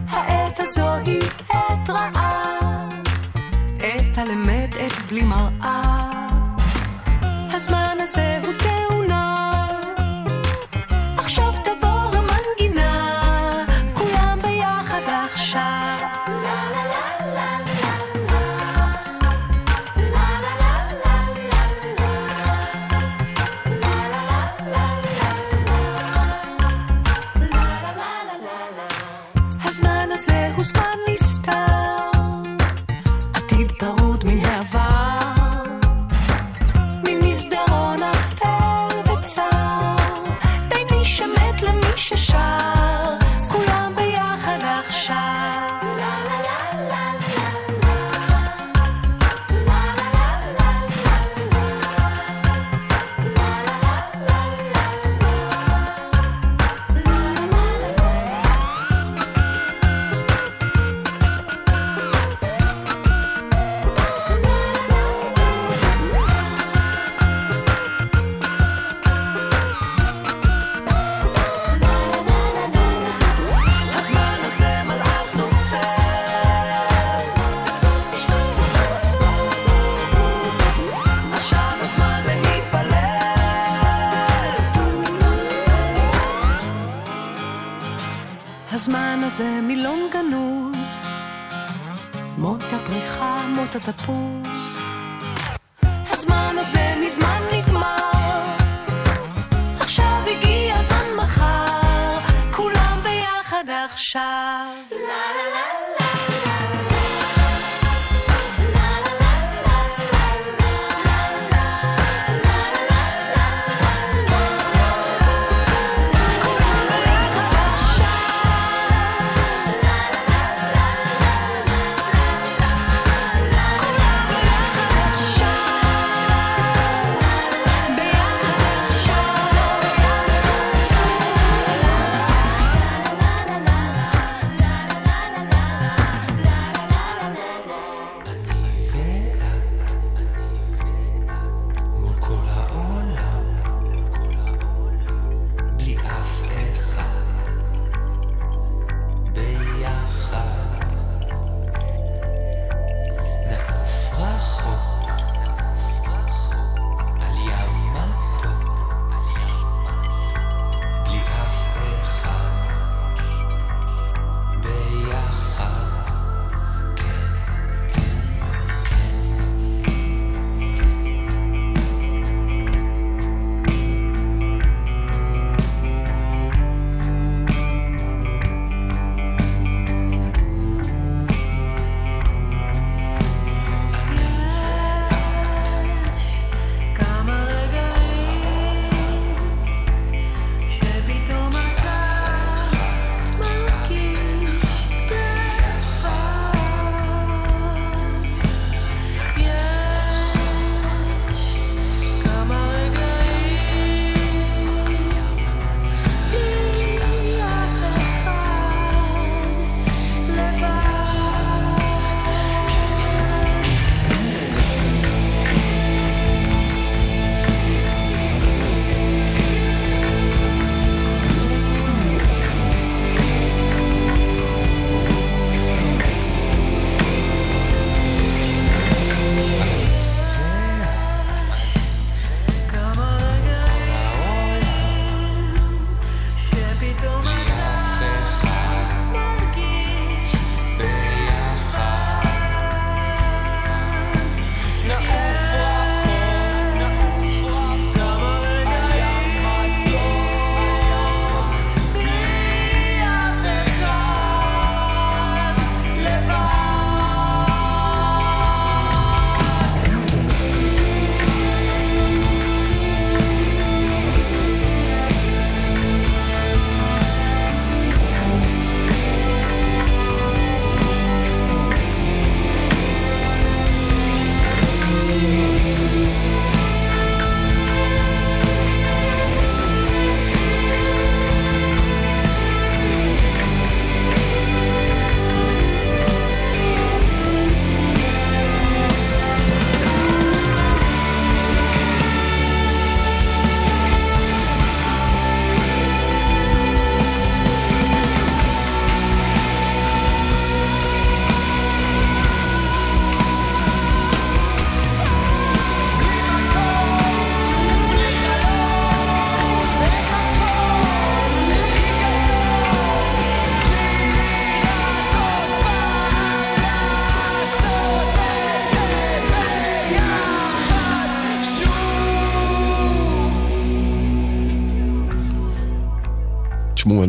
העת 0.09 0.59
הזו 0.59 0.93
היא 0.95 1.21
עת 1.49 1.89
רעה, 1.89 2.89
עת 3.79 4.17
הלמד, 4.17 4.69
עת 4.79 4.91
בלי 5.09 5.21
מראה. 5.21 5.81
הזמן 7.51 7.97
הזה 7.99 8.26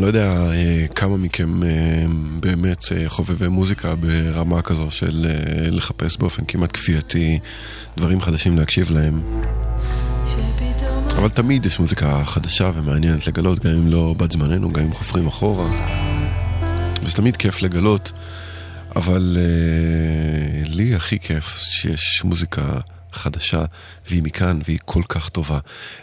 יודע 0.08 0.32
אה, 0.50 0.86
כמה 0.94 1.16
מכם 1.16 1.62
אה, 1.62 1.68
באמת 2.40 2.84
אה, 2.92 3.08
חובבי 3.08 3.48
מוזיקה 3.48 3.94
ברמה 3.94 4.62
כזו 4.62 4.90
של 4.90 5.26
אה, 5.28 5.70
לחפש 5.70 6.16
באופן 6.16 6.44
כמעט 6.48 6.72
כפייתי 6.72 7.38
דברים 7.96 8.20
חדשים 8.20 8.58
להקשיב 8.58 8.90
להם. 8.90 9.22
אבל 11.16 11.28
תמיד 11.28 11.66
יש 11.66 11.78
מוזיקה 11.78 12.24
חדשה 12.24 12.70
ומעניינת 12.74 13.26
לגלות, 13.26 13.58
גם 13.58 13.72
אם 13.72 13.88
לא 13.88 14.14
בת 14.18 14.32
זמננו, 14.32 14.72
גם 14.72 14.82
אם 14.82 14.94
חופרים 14.94 15.26
אחורה. 15.26 15.70
וזה 17.02 17.16
תמיד 17.16 17.36
כיף 17.36 17.62
לגלות, 17.62 18.12
אבל 18.96 19.36
אה, 19.40 20.62
לי 20.68 20.94
הכי 20.94 21.18
כיף 21.18 21.58
שיש 21.58 22.24
מוזיקה 22.24 22.62
חדשה, 23.12 23.64
והיא 24.08 24.22
מכאן, 24.22 24.60
והיא 24.64 24.78
כל 24.84 25.02
כך 25.08 25.28
טובה. 25.28 25.58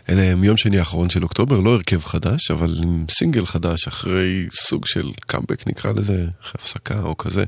אלה 0.09 0.21
הם 0.21 0.43
יום 0.43 0.57
שני 0.57 0.79
האחרון 0.79 1.09
של 1.09 1.23
אוקטובר, 1.23 1.59
לא 1.59 1.73
הרכב 1.73 2.03
חדש, 2.03 2.51
אבל 2.51 2.79
עם 2.83 3.05
סינגל 3.11 3.45
חדש 3.45 3.87
אחרי 3.87 4.47
סוג 4.61 4.85
של 4.85 5.11
קאמבק 5.27 5.67
נקרא 5.67 5.91
לזה, 5.91 6.25
אחרי 6.41 6.61
הפסקה 6.61 7.01
או 7.01 7.17
כזה. 7.17 7.43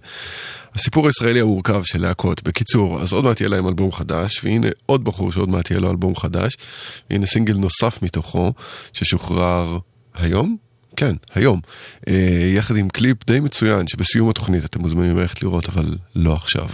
הסיפור 0.75 1.07
הישראלי 1.07 1.41
המורכב 1.41 1.83
של 1.83 2.01
להקות. 2.01 2.43
בקיצור, 2.43 3.01
אז 3.01 3.13
עוד 3.13 3.23
מעט 3.23 3.41
יהיה 3.41 3.49
להם 3.49 3.67
אלבום 3.67 3.91
חדש, 3.91 4.43
והנה 4.43 4.67
עוד 4.85 5.03
בחור 5.03 5.31
שעוד 5.31 5.49
מעט 5.49 5.71
יהיה 5.71 5.79
לו 5.79 5.91
אלבום 5.91 6.15
חדש, 6.15 6.57
והנה 7.09 7.25
סינגל 7.25 7.53
נוסף 7.53 7.99
מתוכו, 8.01 8.53
ששוחרר 8.93 9.77
היום? 10.15 10.57
כן, 10.95 11.15
היום. 11.35 11.61
אה, 12.07 12.51
יחד 12.55 12.75
עם 12.75 12.89
קליפ 12.89 13.25
די 13.27 13.39
מצוין, 13.39 13.87
שבסיום 13.87 14.29
התוכנית 14.29 14.65
אתם 14.65 14.81
מוזמנים 14.81 15.17
ללכת 15.17 15.43
לראות, 15.43 15.69
אבל 15.69 15.95
לא 16.15 16.33
עכשיו. 16.33 16.67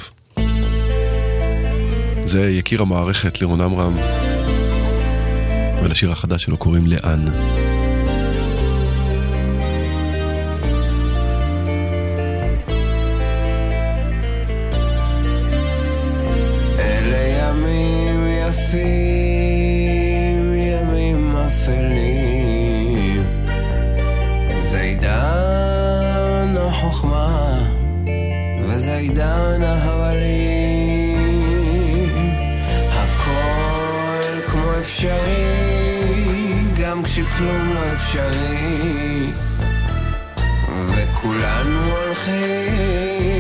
זה 2.25 2.49
יקיר 2.49 2.81
המערכת 2.81 3.41
לירון 3.41 3.61
עמרם, 3.61 3.95
ולשיר 5.83 6.11
החדש 6.11 6.43
שלו 6.43 6.57
קוראים 6.57 6.87
לאן. 6.87 7.27
גם 37.33 37.39
כשכלום 37.39 37.73
לא 37.73 37.93
אפשרי. 37.93 39.33
וכולנו 40.87 41.91
הולכים 41.91 43.32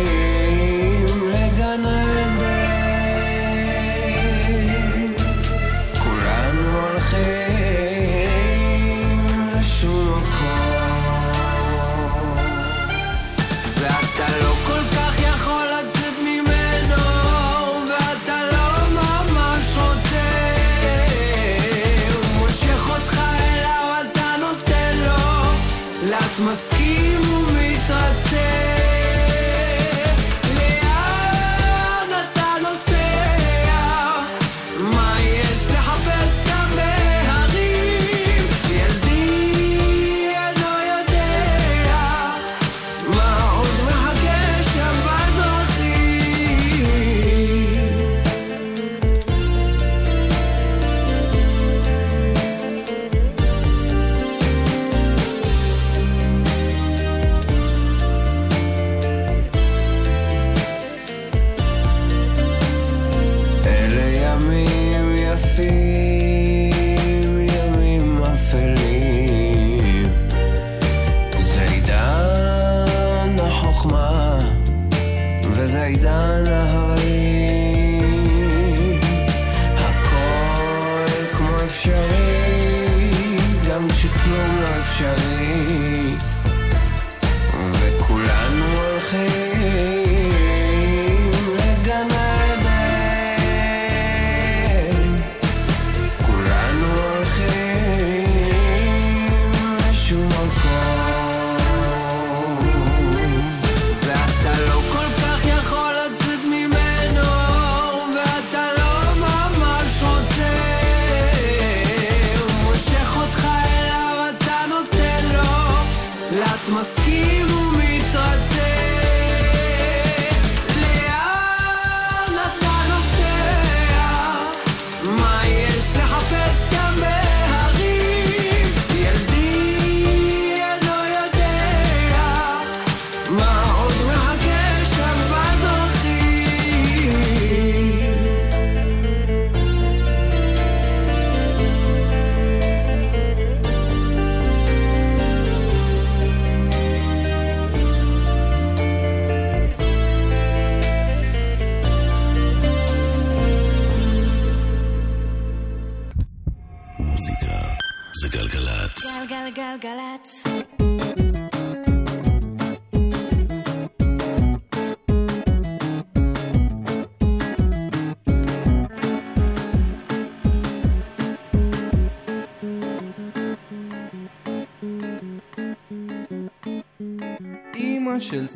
אלה 64.33 64.41
ימים 64.41 64.82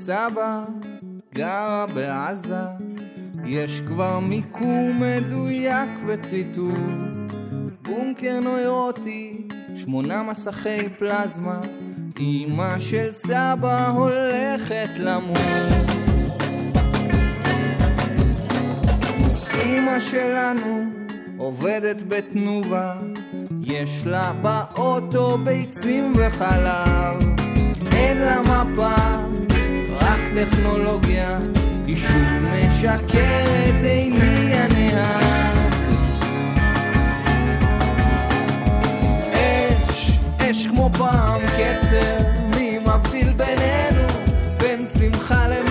סבא 0.07 0.63
גרה 1.35 1.85
בעזה, 1.93 2.63
יש 3.45 3.81
כבר 3.81 4.19
מיקום 4.19 5.01
מדויק 5.01 5.89
וציטוט. 6.07 7.31
בונקר 7.81 8.39
נוירוטי, 8.39 9.47
שמונה 9.75 10.23
מסכי 10.23 10.89
פלזמה, 10.99 11.61
אמא 12.19 12.79
של 12.79 13.11
סבא 13.11 13.89
הולכת 13.89 14.89
למות. 14.99 15.37
אמא 19.65 19.99
שלנו 19.99 20.83
עובדת 21.37 22.03
בתנובה, 22.07 22.95
יש 23.61 24.03
לה 24.05 24.33
באוטו 24.41 25.37
ביצים 25.37 26.13
וחלב. 26.15 27.21
אין 27.91 28.17
לה 28.17 28.41
מפה, 28.41 28.95
רק 30.37 30.47
טכנולוגיה, 30.49 31.39
היא 31.85 31.95
שוב 31.95 32.21
משקרת, 32.41 33.83
איני 33.83 34.53
הנהג. 34.53 35.73
אש, 39.33 40.19
אש 40.39 40.67
כמו 40.67 40.89
פעם 40.97 41.41
קצר, 41.41 42.17
מי 42.55 42.79
מבדיל 42.79 43.33
בינינו, 43.33 44.07
בין 44.57 44.85
שמחה 44.99 45.47
למהומה? 45.47 45.66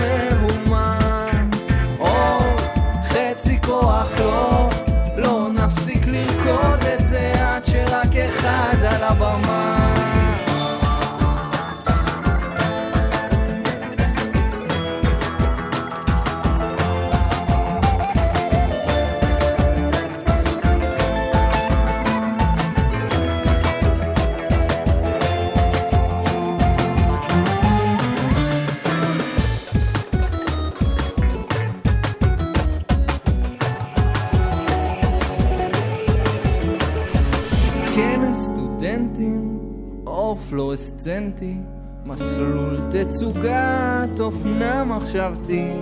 פלצנטי, 41.07 41.55
מסלול 42.05 42.79
תצוגת 42.91 44.19
אופנה 44.19 44.83
מחשבתית, 44.83 45.75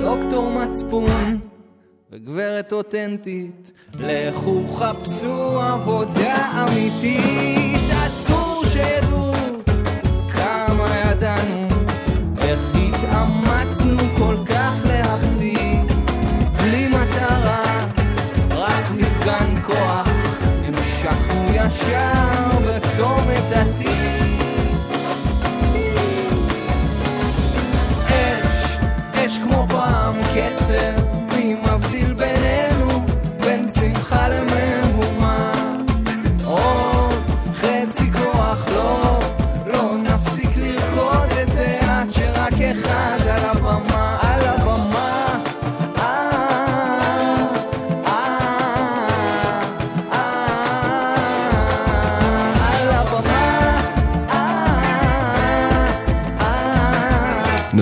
דוקטור 0.00 0.50
מצפון 0.50 1.38
וגברת 2.12 2.72
אותנטית, 2.72 3.72
לכו 3.94 4.62
חפשו 4.68 5.60
עבודה 5.60 6.66
אמיתית, 6.68 7.92
אסור 8.06 8.62
שידעו 8.66 9.32
כמה 10.32 10.88
ידענו, 11.04 11.68
איך 12.38 12.60
התאמצנו 12.74 14.02
כל 14.18 14.36
כך 14.46 14.74
להחטיא, 14.84 15.80
בלי 16.56 16.88
מטרה, 16.88 17.86
רק 18.50 18.90
מפגן 18.90 19.62
כוח, 19.62 20.08
המשכנו 20.64 21.44
ישר 21.54 22.48
בצומת 22.66 23.52
ה... 23.56 23.67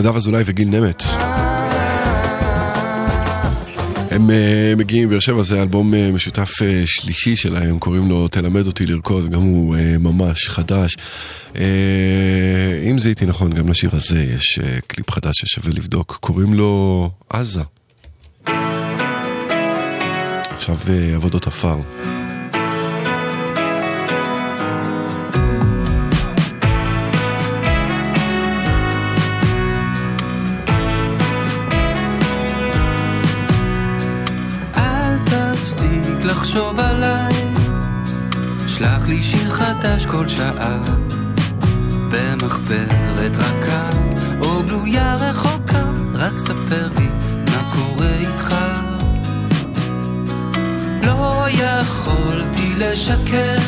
נדב 0.07 0.17
אזולאי 0.17 0.43
וגיל 0.47 0.69
נמט. 0.69 1.03
הם 4.11 4.31
אה, 4.31 4.73
מגיעים 4.77 5.09
מבאר 5.09 5.21
שבע, 5.21 5.43
זה 5.43 5.63
אלבום 5.63 5.95
אה, 5.95 6.11
משותף 6.13 6.63
אה, 6.63 6.83
שלישי 6.87 7.37
שלהם, 7.37 7.79
קוראים 7.79 8.09
לו 8.09 8.29
תלמד 8.29 8.67
אותי 8.67 8.87
לרקוד, 8.87 9.31
גם 9.31 9.41
הוא 9.41 9.77
ממש 9.99 10.49
חדש. 10.49 10.97
אם 12.91 12.99
זה 12.99 13.09
איתי 13.09 13.27
נכון, 13.27 13.53
גם 13.53 13.69
לשיר 13.69 13.91
הזה 13.93 14.23
יש 14.23 14.59
קליפ 14.87 15.11
חדש 15.11 15.35
ששווה 15.35 15.73
לבדוק, 15.73 16.19
קוראים 16.21 16.55
לו 16.55 17.11
עזה. 17.31 17.63
עכשיו 20.51 20.77
עבודות 21.15 21.47
עפר. 21.47 21.81
שיר 39.99 40.03
חדש 40.03 40.07
כל 40.07 40.29
שעה, 40.29 40.79
במחברת 42.11 43.37
רכה, 43.37 43.89
או 44.41 44.63
גלויה 44.67 45.15
רחוקה, 45.15 45.85
רק 46.15 46.33
ספר 46.39 46.89
לי 46.99 47.09
מה 47.45 47.71
קורה 47.75 48.09
איתך. 48.21 48.57
לא 51.03 51.47
יכולתי 51.51 52.75
לשקר, 52.79 53.59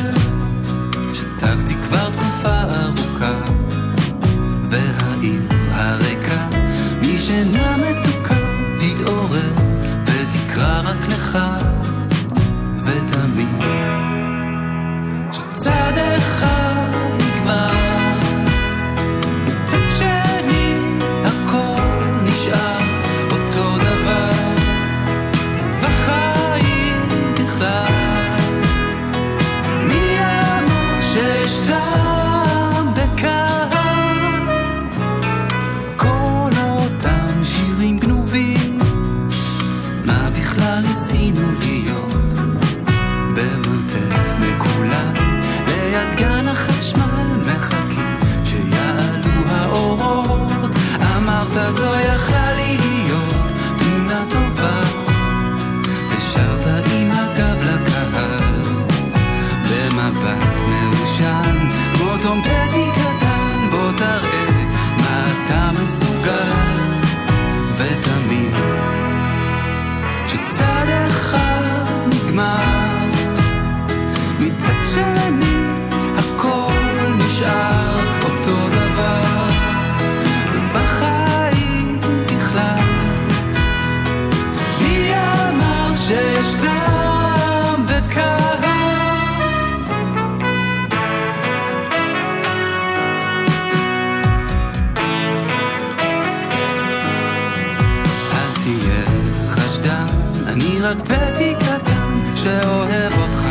רק 100.81 100.97
פתי 100.97 101.55
קטן 101.59 102.35
שאוהב 102.35 103.13
אותך 103.21 103.47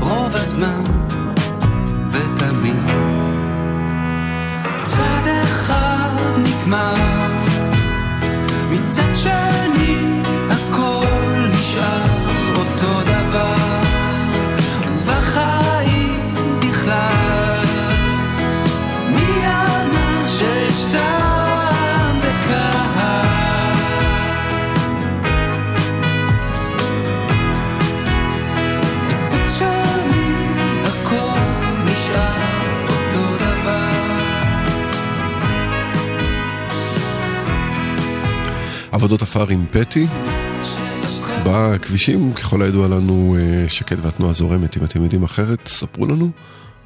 רוב 0.00 0.36
הזמן 0.36 0.82
ותמיד. 2.10 2.86
צד 4.86 5.26
אחד 5.44 6.10
נגמר, 6.38 7.07
עבודות 39.08 39.22
עפר 39.22 39.48
עם 39.48 39.66
פטי. 39.70 40.06
בכבישים, 41.44 42.32
ככל 42.32 42.62
הידוע 42.62 42.88
לנו, 42.88 43.36
אה, 43.40 43.68
שקט 43.68 43.96
והתנועה 44.02 44.32
זורמת. 44.32 44.76
אם 44.76 44.84
אתם 44.84 45.02
יודעים 45.02 45.22
אחרת, 45.22 45.68
ספרו 45.68 46.06
לנו. 46.06 46.30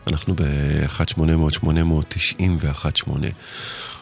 אנחנו 0.06 0.34
ב-1-800-890-1-8. 0.34 3.10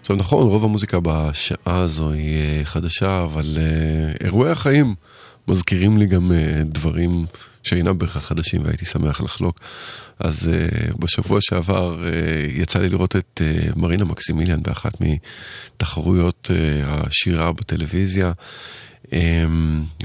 עכשיו 0.01 0.17
נכון, 0.17 0.47
רוב 0.47 0.65
המוזיקה 0.65 0.99
בשעה 1.03 1.79
הזו 1.79 2.11
היא 2.11 2.39
אה, 2.39 2.61
חדשה, 2.65 3.23
אבל 3.23 3.59
אה, 3.61 4.13
אירועי 4.27 4.51
החיים 4.51 4.95
מזכירים 5.49 5.99
לי 5.99 6.07
גם 6.07 6.33
אה, 6.33 6.63
דברים 6.65 7.27
שאינם 7.63 7.99
בהכרח 7.99 8.25
חדשים 8.25 8.65
והייתי 8.65 8.85
שמח 8.85 9.21
לחלוק. 9.21 9.61
אז 10.21 10.51
uh, 10.51 10.97
בשבוע 10.99 11.39
שעבר 11.41 11.97
uh, 12.03 12.61
יצא 12.61 12.79
לי 12.79 12.89
לראות 12.89 13.17
את 13.17 13.41
uh, 13.45 13.79
מרינה 13.79 14.05
מקסימיליאן 14.05 14.63
באחת 14.63 14.93
מתחרויות 15.01 16.51
uh, 16.53 16.87
השירה 16.87 17.53
בטלוויזיה, 17.53 18.33
um, 19.07 19.11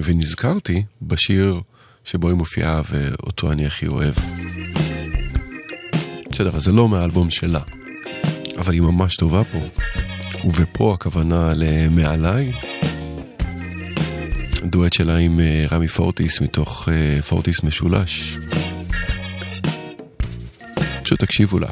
ונזכרתי 0.03 0.84
בשיר 1.01 1.61
שבו 2.03 2.28
היא 2.28 2.36
מופיעה 2.36 2.82
ואותו 2.89 3.51
אני 3.51 3.66
הכי 3.66 3.88
אוהב. 3.88 4.13
בסדר, 6.32 6.59
זה 6.59 6.72
לא 6.72 6.89
מהאלבום 6.89 7.30
שלה, 7.30 7.61
אבל 8.57 8.74
היא 8.74 8.82
ממש 8.82 9.16
טובה 9.16 9.43
פה. 9.43 9.59
ובפה 10.43 10.93
הכוונה 10.93 11.53
למעליי. 11.55 12.51
דואט 14.63 14.93
שלה 14.93 15.18
עם 15.18 15.39
רמי 15.72 15.88
פורטיס 15.88 16.41
מתוך 16.41 16.89
פורטיס 17.28 17.63
משולש. 17.63 18.38
פשוט 21.06 21.20
תקשיבו 21.20 21.60
לה. 21.60 21.68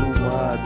so 0.00 0.08
much. 0.14 0.59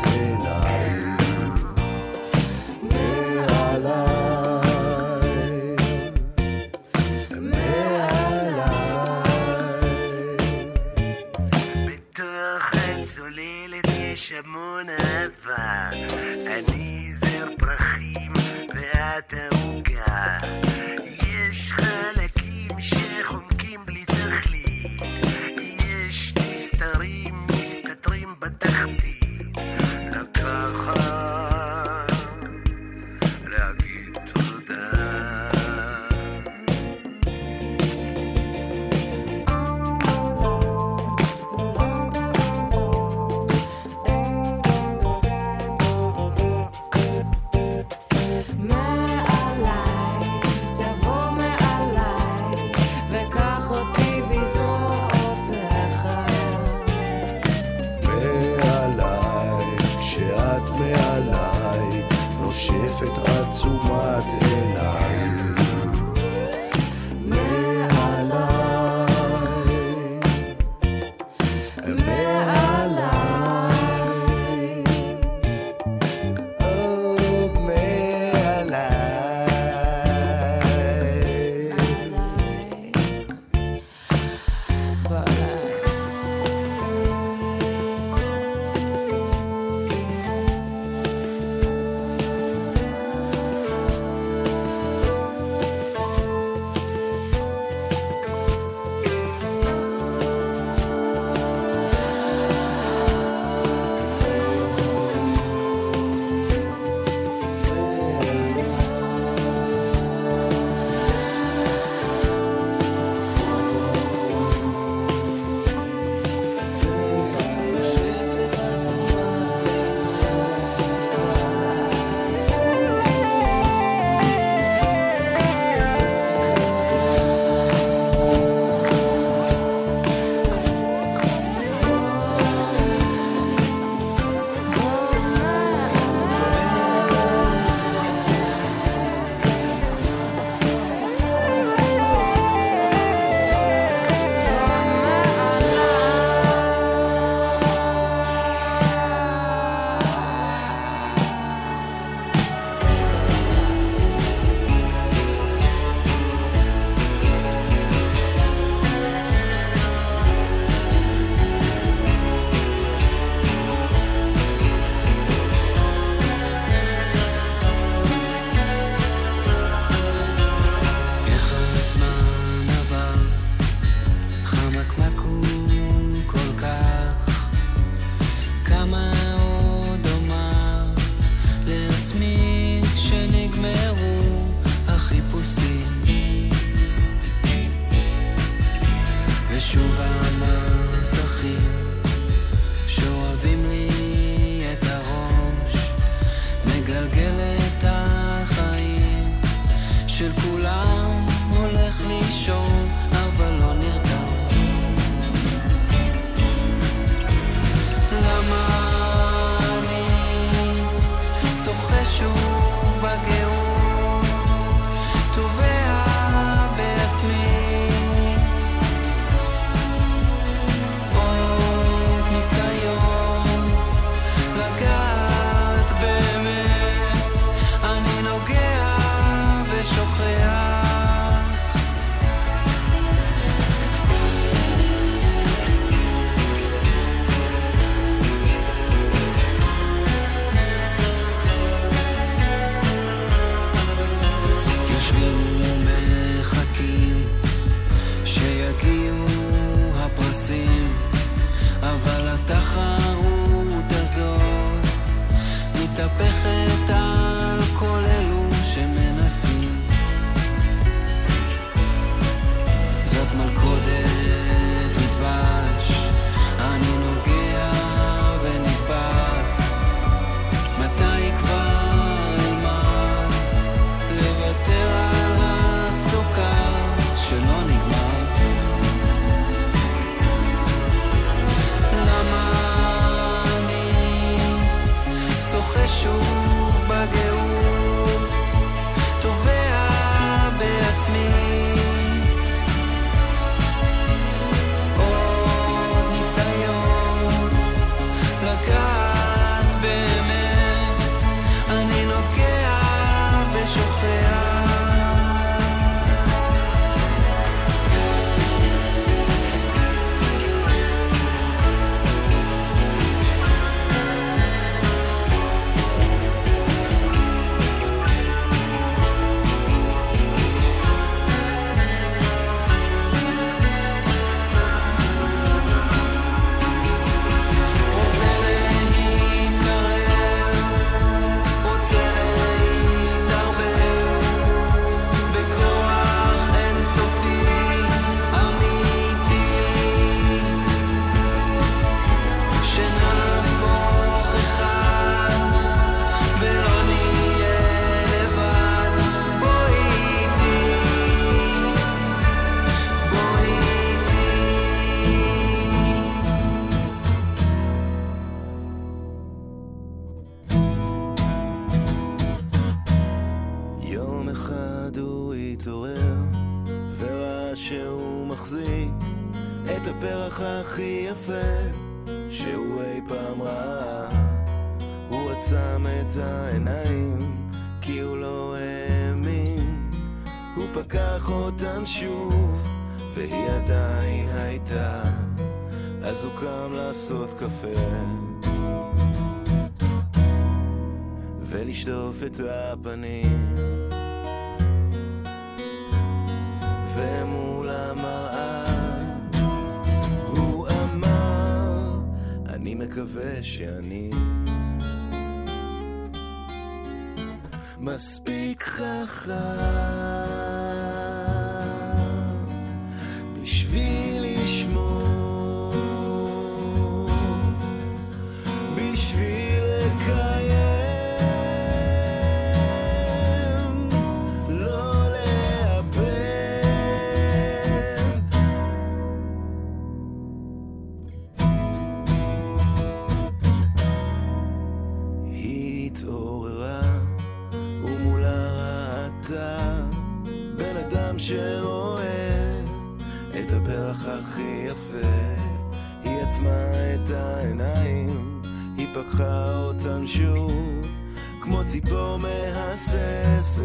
כמו 451.54 451.64
ציפור 451.64 452.16
מהססת 452.16 453.64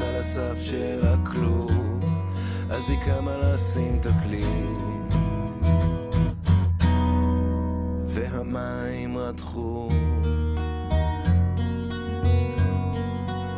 על 0.00 0.16
הסף 0.20 0.58
של 0.62 1.00
הכלוב 1.06 2.04
אז 2.70 2.90
היא 2.90 2.98
קמה 3.06 3.36
לשים 3.38 3.98
תקליט 4.02 5.14
והמים 8.04 9.18
רתחו 9.18 9.88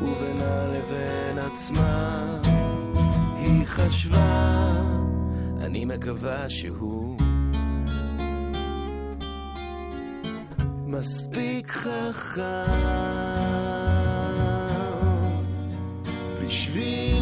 ובינה 0.02 0.66
לבין 0.66 1.38
עצמה 1.38 2.26
היא 3.36 3.66
חשבה 3.66 4.72
אני 5.60 5.84
מקווה 5.84 6.48
שהוא 6.48 7.21
מספיק 11.02 11.70
חכם. 11.70 12.42
בשביל 16.44 17.21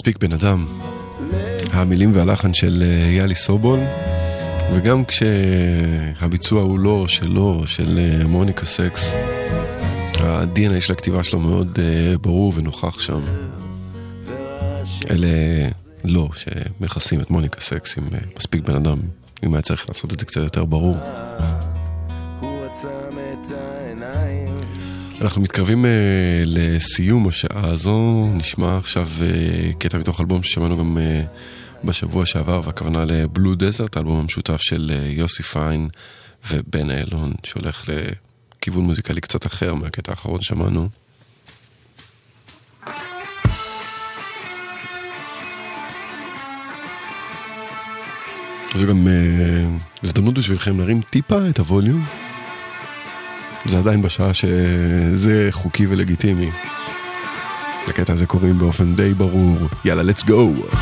מספיק 0.00 0.18
בן 0.18 0.32
אדם. 0.32 0.66
המילים 1.72 2.14
והלחן 2.14 2.54
של 2.54 2.82
אה, 2.86 3.12
יאלי 3.12 3.34
סובול, 3.34 3.80
וגם 4.74 5.02
כשהביצוע 5.04 6.62
הוא 6.62 6.78
לא 6.78 7.08
שלו, 7.08 7.62
של 7.66 7.98
אה, 7.98 8.26
מוניקה 8.26 8.66
סקס, 8.66 9.12
ה-DNA 10.20 10.80
של 10.80 10.92
הכתיבה 10.92 11.24
שלו 11.24 11.40
מאוד 11.40 11.78
אה, 11.78 12.18
ברור 12.18 12.52
ונוכח 12.56 13.00
שם. 13.00 13.20
אלה 15.10 15.28
לא 16.04 16.28
שמכסים 16.34 17.20
את 17.20 17.30
מוניקה 17.30 17.60
סקס 17.60 17.98
עם 17.98 18.04
מספיק 18.36 18.64
בן 18.64 18.74
אדם, 18.74 18.98
אם 19.44 19.54
היה 19.54 19.62
צריך 19.62 19.88
לעשות 19.88 20.12
את 20.12 20.20
זה 20.20 20.26
קצת 20.26 20.40
יותר 20.40 20.64
ברור. 20.64 20.96
אנחנו 25.20 25.42
מתקרבים 25.42 25.84
uh, 25.84 25.88
לסיום 26.44 27.28
השעה 27.28 27.66
הזו, 27.66 28.26
נשמע 28.34 28.78
עכשיו 28.78 29.08
uh, 29.18 29.76
קטע 29.78 29.98
מתוך 29.98 30.20
אלבום 30.20 30.42
ששמענו 30.42 30.78
גם 30.78 30.98
uh, 30.98 31.86
בשבוע 31.86 32.26
שעבר, 32.26 32.60
והכוונה 32.64 33.04
לבלו 33.04 33.54
דזרט, 33.54 33.96
האלבום 33.96 34.20
המשותף 34.20 34.60
של 34.60 34.90
uh, 34.92 35.18
יוסי 35.18 35.42
פיין 35.42 35.88
ובן 36.50 36.90
אילון, 36.90 37.32
שהולך 37.46 37.84
לכיוון 37.88 38.84
מוזיקלי 38.84 39.20
קצת 39.20 39.46
אחר 39.46 39.74
מהקטע 39.74 40.12
האחרון 40.12 40.42
שמענו. 40.42 40.88
זו 48.74 48.86
גם 48.88 49.06
uh, 49.06 50.04
הזדמנות 50.04 50.34
בשבילכם 50.34 50.78
להרים 50.78 51.00
טיפה 51.02 51.48
את 51.48 51.58
הווליום. 51.58 52.29
זה 53.66 53.78
עדיין 53.78 54.02
בשעה 54.02 54.34
שזה 54.34 55.48
חוקי 55.50 55.86
ולגיטימי. 55.86 56.50
לקטע 57.88 58.12
הזה 58.12 58.26
קוראים 58.26 58.58
באופן 58.58 58.94
די 58.94 59.14
ברור, 59.14 59.58
יאללה, 59.84 60.12
let's 60.12 60.24
go! 60.24 60.76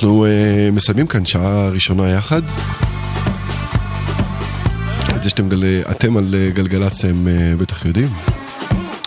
אנחנו 0.00 0.26
uh, 0.26 0.28
מסיימים 0.72 1.06
כאן 1.06 1.26
שעה 1.26 1.68
ראשונה 1.68 2.08
יחד. 2.08 2.42
את 5.16 5.22
זה 5.22 5.30
שאתם 5.30 5.48
גל... 5.48 5.64
אתם 5.90 6.16
על 6.16 6.34
אה, 6.34 6.50
גלגלצ 6.50 6.98
אתם 6.98 7.26
uh, 7.26 7.60
בטח 7.60 7.84
יודעים. 7.84 8.08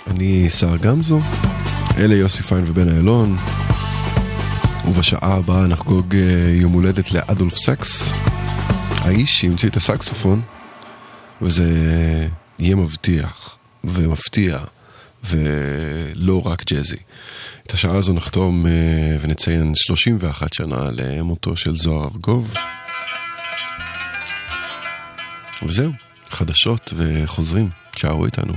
אני 0.08 0.50
שר 0.50 0.78
גמזו, 0.78 1.20
אלה 1.98 2.16
יוסי 2.16 2.44
פיין 2.44 2.64
ובן 2.68 2.90
איילון. 2.90 3.38
ובשעה 4.88 5.34
הבאה 5.34 5.68
נחגוג 5.68 6.12
uh, 6.12 6.16
יום 6.62 6.74
הולדת 6.74 7.12
לאדולף 7.12 7.58
סקס, 7.58 8.12
האיש 9.02 9.42
שהמציא 9.42 9.70
את 9.70 9.76
הסקסופון, 9.76 10.42
וזה 11.42 11.68
יהיה 12.60 12.76
מבטיח 12.76 13.58
ומפתיע 13.84 14.60
ולא 15.24 16.48
רק 16.48 16.64
ג'אזי. 16.66 16.98
את 17.68 17.72
השעה 17.72 17.98
הזו 17.98 18.14
נחתום 18.14 18.66
uh, 18.66 18.70
ונציין 19.22 19.72
31 19.76 20.54
שנה 20.54 20.90
למותו 20.92 21.58
של 21.58 21.78
זוהר 21.78 22.04
ארגוב. 22.04 22.54
וזהו, 25.66 25.92
חדשות 26.30 26.94
וחוזרים, 26.96 27.70
תשארו 27.92 28.26
איתנו. 28.26 28.54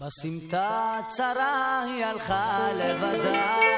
בסמטה 0.00 0.98
הצרה 0.98 1.82
היא 1.82 2.04
הלכה 2.04 2.68
לבדה 2.72 3.76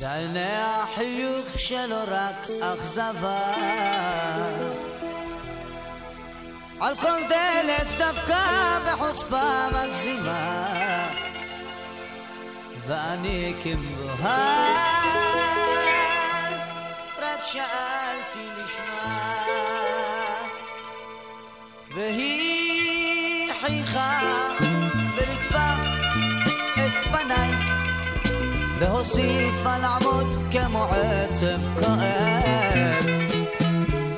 ועיניה 0.00 0.84
חיוך 0.94 1.46
שלו 1.56 1.96
רק 2.08 2.46
אכזבה. 2.62 3.54
על 6.80 6.94
כל 6.94 7.20
דלת 7.28 7.86
דווקא 7.98 8.38
בחוצפה 8.86 9.68
מגזימה. 9.68 11.06
ואני 12.86 13.54
כמבוהל 13.62 14.74
רק 17.22 17.44
שאלתי 17.44 18.48
לשמה. 18.56 19.40
והיא 21.94 22.49
והוסיפה 28.80 29.78
לעמוד 29.78 30.26
כמו 30.52 30.84
עצב 30.84 31.60
כואב 31.80 33.04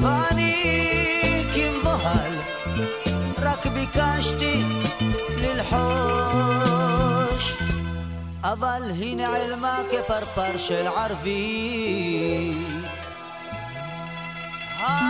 ואני 0.00 1.44
כמבוהל 1.54 2.32
רק 3.38 3.66
ביקשתי 3.66 4.62
ללחוש 5.36 6.42
אבל 8.42 8.82
היא 8.98 9.16
נעלמה 9.16 9.78
כפרפר 9.90 10.58
של 10.58 10.86
ערבי. 10.86 12.54
הפרח 14.78 15.00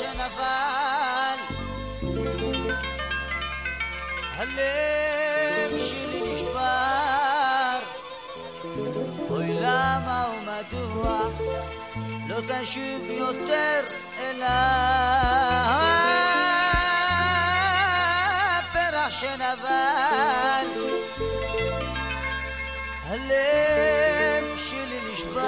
שנפל 0.00 1.38
הלב 4.36 5.19
תשוב 12.58 13.10
יותר 13.10 13.80
אליי. 14.20 14.46
הפרח 18.58 19.10
שנפל 19.10 20.66
הלב 23.08 24.56
שלי 24.56 24.98
נשבר. 25.12 25.40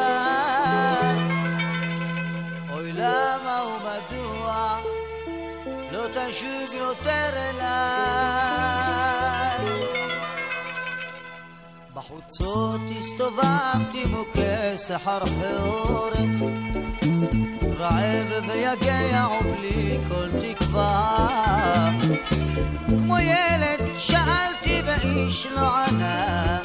אוי 2.71 2.93
למה 2.93 3.65
ומדוע 3.65 4.79
לא 5.93 6.07
תשוב 6.09 6.75
יותר 6.75 7.31
אליי? 7.35 8.83
בחוצות 11.95 12.81
הסתובבתי 12.99 14.05
מוכה 14.11 14.77
סחרחורת 14.77 16.19
רעב 17.79 18.27
ויגע 18.49 19.27
ובלי 19.41 19.99
כל 20.09 20.29
תקווה. 20.41 21.91
כמו 22.87 23.19
ילד 23.19 23.87
שאלתי 23.99 24.83
ואיש 24.85 25.47
לא 25.47 25.77
ענה 25.77 26.59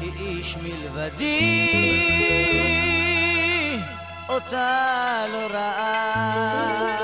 כי 0.00 0.10
איש 0.20 0.56
מלבדי 0.56 1.70
אותה 4.28 5.24
לא 5.32 5.46
ראה 5.50 7.03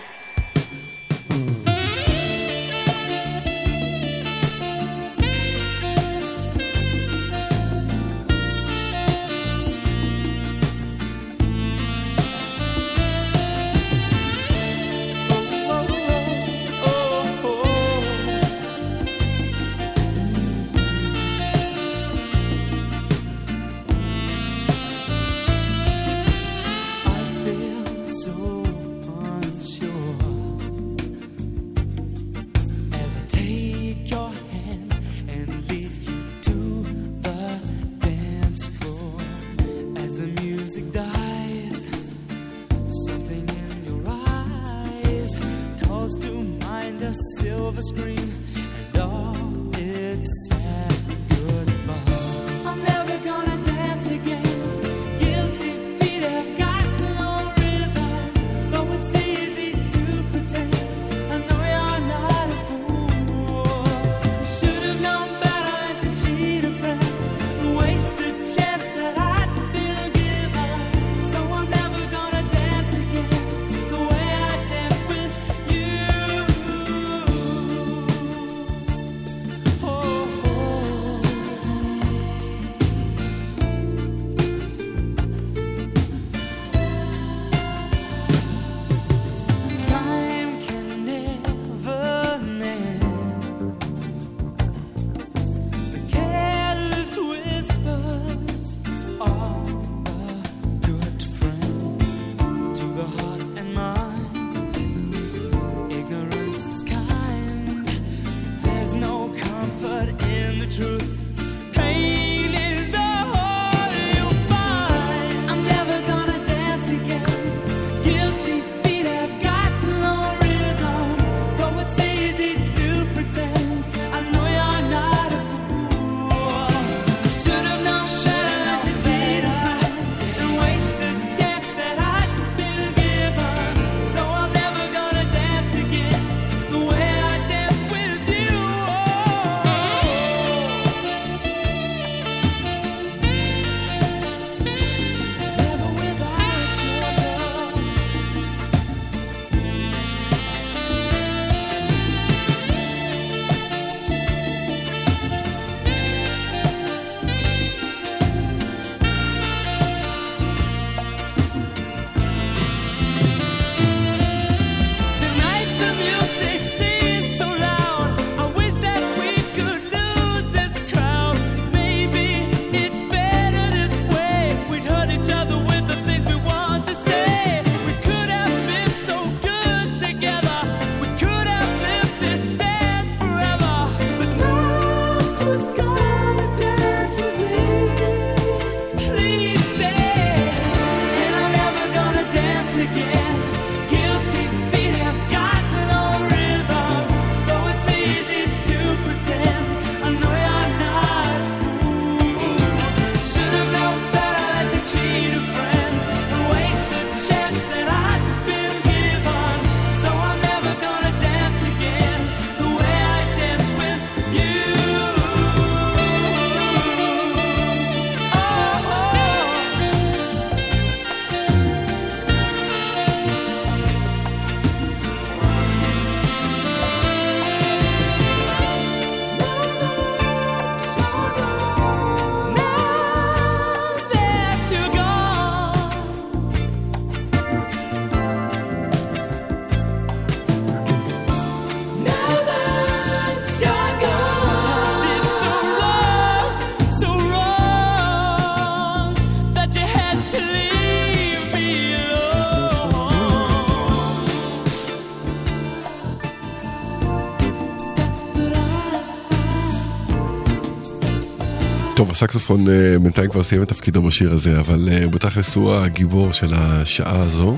הסקסופון 262.23 262.69
אה, 262.69 262.99
בינתיים 262.99 263.29
כבר 263.29 263.43
סיים 263.43 263.63
את 263.63 263.67
תפקידו 263.67 264.01
בשיר 264.01 264.33
הזה, 264.33 264.59
אבל 264.59 264.89
אה, 264.91 265.07
בתכלס 265.07 265.55
הוא 265.55 265.73
הגיבור 265.75 266.31
של 266.31 266.53
השעה 266.53 267.19
הזו. 267.19 267.57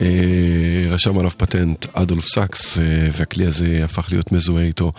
אה, 0.00 0.90
רשם 0.90 1.18
עליו 1.18 1.30
פטנט 1.30 1.86
אדולף 1.92 2.28
סאקס, 2.28 2.78
אה, 2.78 2.84
והכלי 3.12 3.46
הזה 3.46 3.80
הפך 3.84 4.08
להיות 4.10 4.32
מזוהה 4.32 4.64
איתו. 4.64 4.92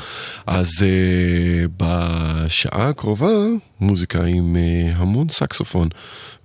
אז 0.47 0.69
אה, 0.81 1.65
בשעה 1.77 2.89
הקרובה, 2.89 3.31
מוזיקה 3.79 4.23
עם 4.23 4.57
המון 4.95 5.29
סקסופון. 5.29 5.89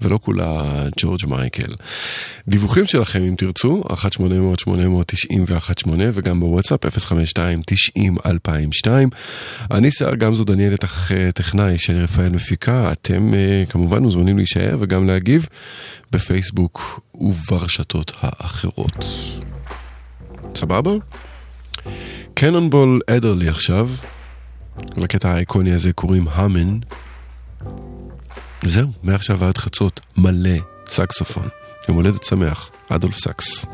ולא 0.03 0.19
כולה 0.23 0.83
ג'ורג' 1.01 1.27
מייקל. 1.27 1.75
דיווחים 2.49 2.87
שלכם 2.87 3.23
אם 3.23 3.35
תרצו, 3.39 3.83
1-800-890-118 3.89 3.93
וגם 6.15 6.41
בוואטסאפ 6.41 6.87
052-90-2002. 6.87 8.89
אני 9.71 9.91
שיער 9.91 10.15
גמזו 10.15 10.45
דניאל 10.45 10.75
טכנאי 11.35 11.79
של 11.79 11.93
רפאל 11.93 12.29
מפיקה, 12.29 12.93
אתם 12.93 13.35
אה, 13.35 13.65
כמובן 13.69 14.03
מוזמנים 14.03 14.37
להישאר 14.37 14.77
וגם 14.81 15.07
להגיב 15.07 15.47
בפייסבוק 16.13 17.01
וברשתות 17.15 18.13
האחרות. 18.21 19.05
סבבה? 20.55 20.91
קנונבול 22.35 23.01
אדרלי 23.11 23.49
עכשיו, 23.49 23.91
לקטע 24.97 25.31
האיקוני 25.31 25.73
הזה 25.73 25.93
קוראים 25.93 26.29
האמן. 26.29 26.79
וזהו, 28.63 28.93
מעכשיו 29.03 29.39
ועד 29.39 29.59
חצות, 29.59 30.01
מלא 30.17 30.59
סקסופון. 30.87 31.49
יום 31.89 31.97
הולדת 31.97 32.23
שמח, 32.23 32.71
אדולף 32.89 33.19
סקס. 33.19 33.67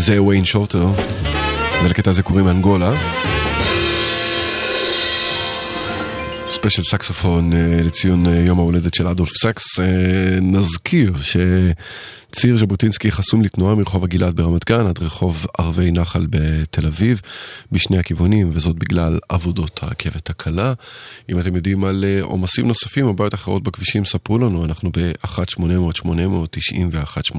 זה 0.00 0.22
ויין 0.22 0.44
שורטר, 0.44 0.86
ולקטע 1.84 2.10
הזה 2.10 2.22
קוראים 2.22 2.48
אנגולה. 2.48 2.92
ספיישל 6.50 6.82
סקסופון 6.82 7.52
אה, 7.52 7.80
לציון 7.84 8.26
אה, 8.26 8.32
יום 8.32 8.58
ההולדת 8.58 8.94
של 8.94 9.06
אדולף 9.06 9.32
סקס. 9.42 9.80
אה, 9.80 9.84
נזכיר 10.40 11.12
שציר 11.22 12.56
ז'בוטינסקי 12.56 13.10
חסום 13.10 13.42
לתנועה 13.42 13.74
מרחוב 13.74 14.04
הגלעד 14.04 14.36
ברמת 14.36 14.64
גן 14.64 14.86
עד 14.86 14.98
רחוב 14.98 15.46
ערבי 15.58 15.92
נחל 15.92 16.26
בתל 16.30 16.86
אביב, 16.86 17.20
בשני 17.72 17.98
הכיוונים, 17.98 18.50
וזאת 18.52 18.76
בגלל 18.76 19.18
עבודות 19.28 19.80
הרכבת 19.82 20.30
הקלה. 20.30 20.72
אם 21.28 21.38
אתם 21.38 21.56
יודעים 21.56 21.84
על 21.84 22.04
עומסים 22.22 22.68
נוספים 22.68 23.06
או 23.06 23.14
בעיות 23.14 23.34
אחרות 23.34 23.62
בכבישים, 23.62 24.04
ספרו 24.04 24.38
לנו, 24.38 24.64
אנחנו 24.64 24.90
ב-1-800-891-8, 24.92 27.36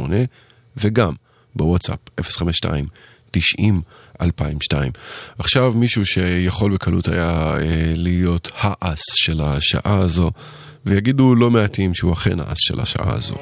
וגם 0.78 1.14
בוואטסאפ 1.56 2.00
052 2.22 2.86
90 3.32 3.82
2002. 4.22 4.92
עכשיו 5.40 5.74
מישהו 5.76 6.06
שיכול 6.06 6.74
בקלות 6.74 7.08
היה 7.08 7.58
אה, 7.58 7.94
להיות 7.96 8.52
האס 8.58 9.02
של 9.16 9.42
השעה 9.42 9.98
הזו, 9.98 10.32
ויגידו 10.86 11.36
לא 11.36 11.52
מעטים 11.52 11.94
שהוא 11.94 12.14
אכן 12.14 12.40
האס 12.40 12.58
של 12.58 12.80
השעה 12.80 13.14
הזו. 13.14 13.36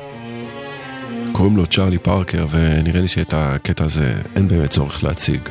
קוראים 1.31 1.57
לו 1.57 1.65
צ'ארלי 1.65 1.97
פארקר, 1.97 2.47
ונראה 2.51 3.01
לי 3.01 3.07
שאת 3.07 3.33
הקטע 3.33 3.83
הזה 3.83 4.21
אין 4.35 4.47
באמת 4.47 4.69
צורך 4.69 5.03
להציג. 5.03 5.41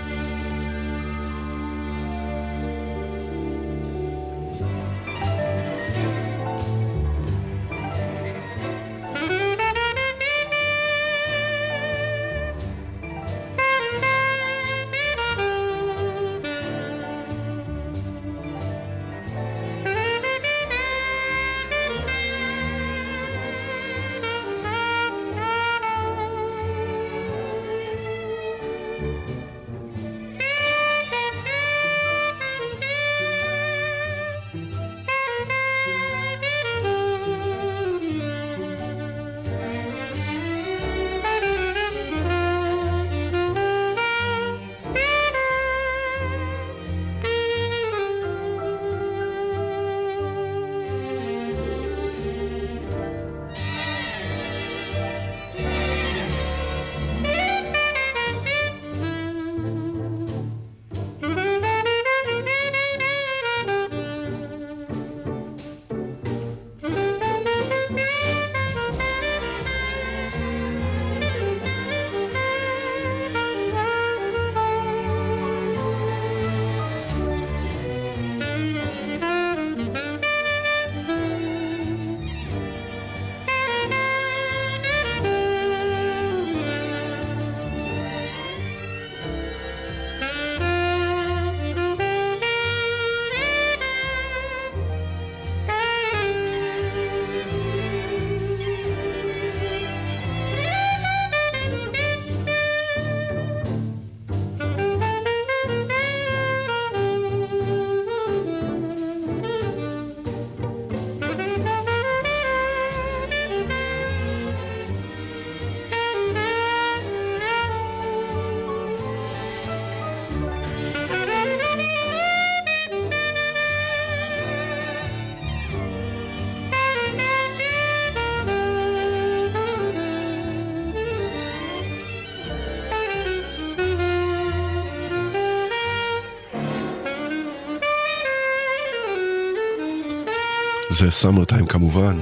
זה 140.98 141.10
סאמר 141.10 141.44
טיים 141.44 141.66
כמובן, 141.66 142.18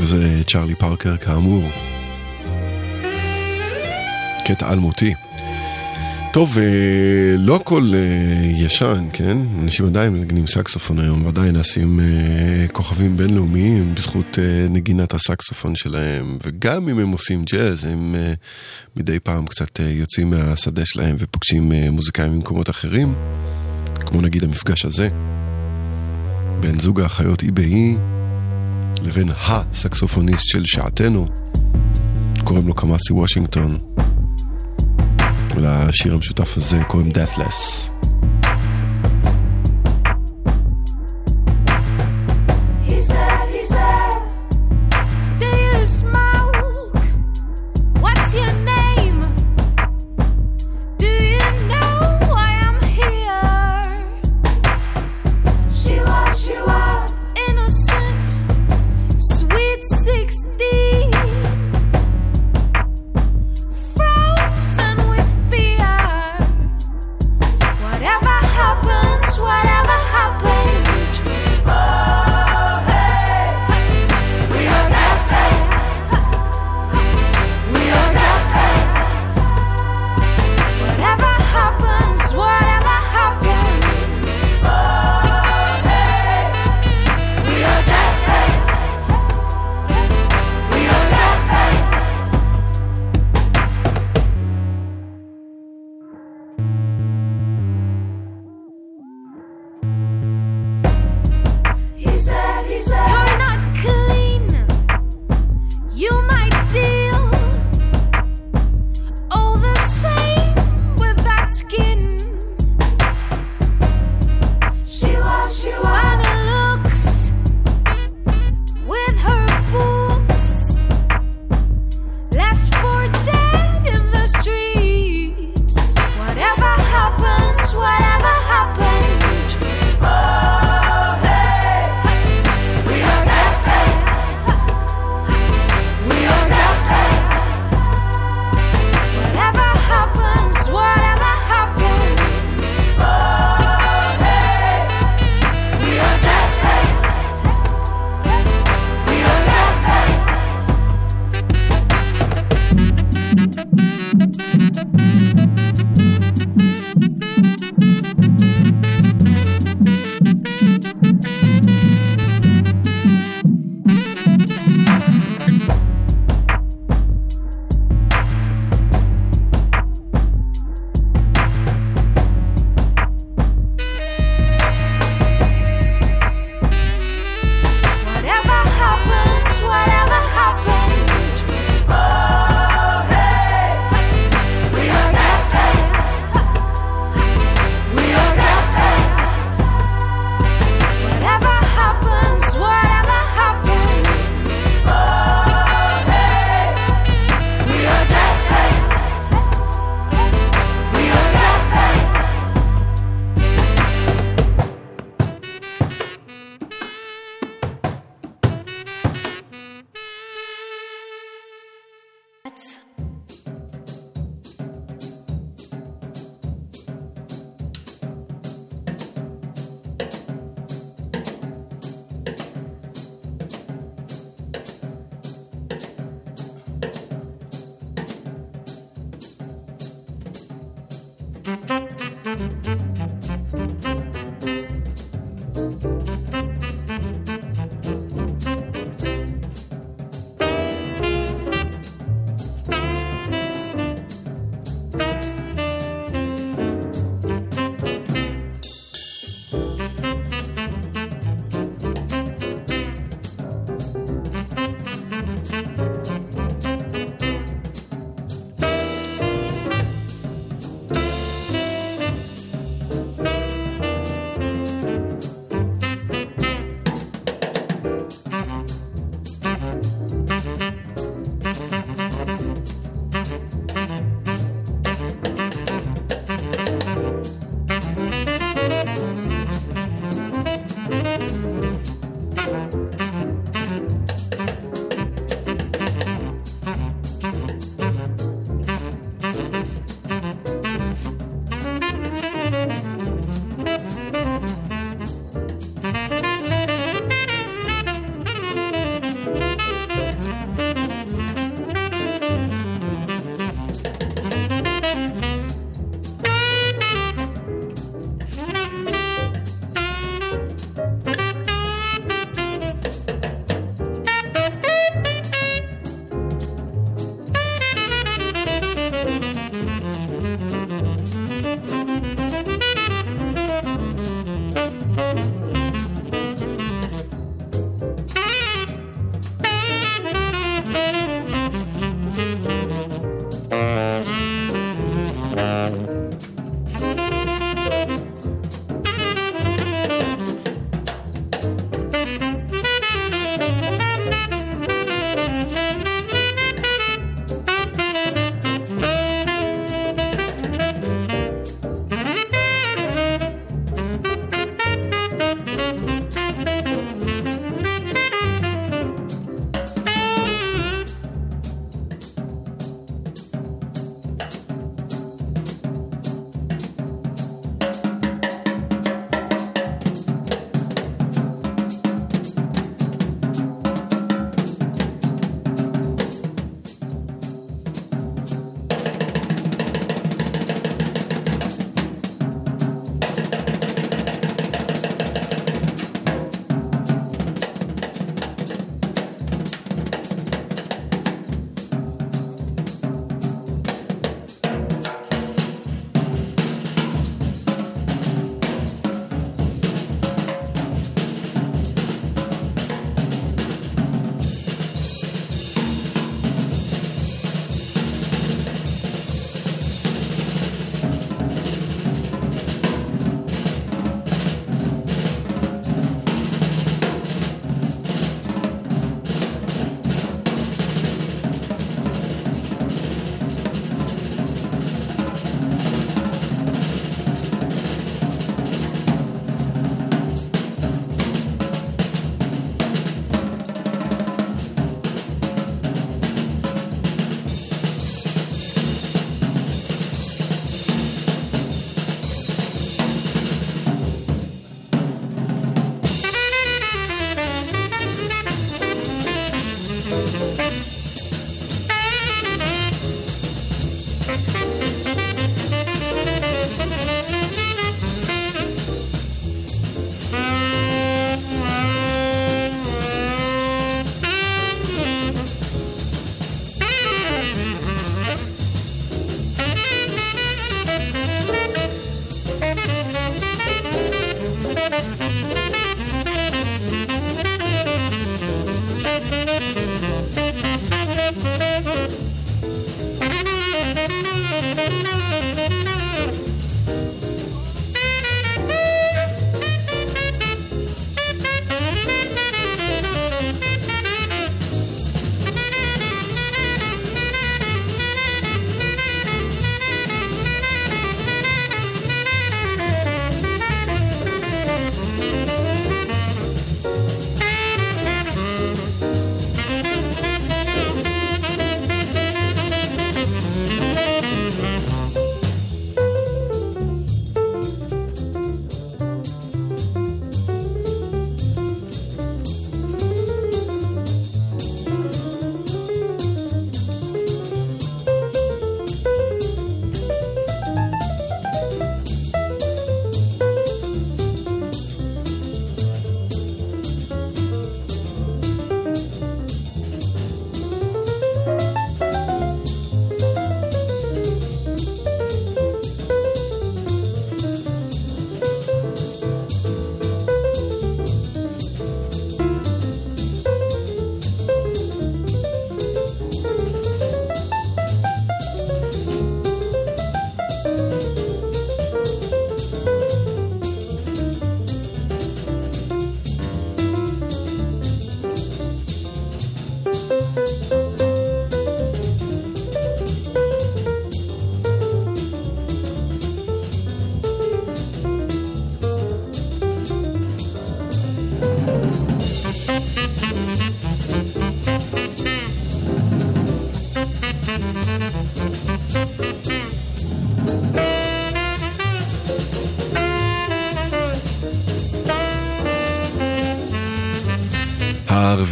וזה 0.00 0.42
צ'ארלי 0.46 0.74
פארקר 0.74 1.16
כאמור. 1.16 1.62
קטע 4.44 4.72
אלמותי. 4.72 5.14
טוב, 6.32 6.58
אה, 6.58 7.36
לא 7.38 7.56
הכל 7.56 7.90
אה, 7.94 8.46
ישן, 8.46 9.08
כן? 9.12 9.38
אנשים 9.62 9.86
עדיין 9.86 10.12
מנגנים 10.12 10.46
סקסופון 10.46 10.98
היום, 10.98 11.24
ועדיין 11.24 11.56
נעשים 11.56 12.00
אה, 12.00 12.68
כוכבים 12.72 13.16
בינלאומיים 13.16 13.94
בזכות 13.94 14.38
נגינת 14.70 15.14
הסקסופון 15.14 15.76
שלהם, 15.76 16.38
וגם 16.44 16.88
אם 16.88 16.98
הם 16.98 17.10
עושים 17.10 17.44
ג'אז, 17.44 17.84
הם 17.84 18.14
מדי 18.96 19.20
פעם 19.20 19.46
קצת 19.46 19.80
יוצאים 19.80 20.30
מהשדה 20.30 20.84
שלהם 20.84 21.16
ופוגשים 21.18 21.72
מוזיקאים 21.72 22.32
ממקומות 22.32 22.70
אחרים, 22.70 23.14
כמו 24.06 24.20
נגיד 24.20 24.44
המפגש 24.44 24.84
הזה, 24.84 25.08
בין 26.64 26.80
זוג 26.80 27.00
האחיות 27.00 27.42
אי 27.42 27.50
באי 27.50 27.96
לבין 29.04 29.28
הסקסופוניסט 29.46 30.48
של 30.48 30.64
שעתנו, 30.64 31.26
קוראים 32.44 32.66
לו 32.66 32.74
קמאסי 32.74 33.12
וושינגטון. 33.12 33.78
ולשיר 35.54 36.14
המשותף 36.14 36.56
הזה 36.56 36.84
קוראים 36.88 37.10
Deathless. 37.10 37.93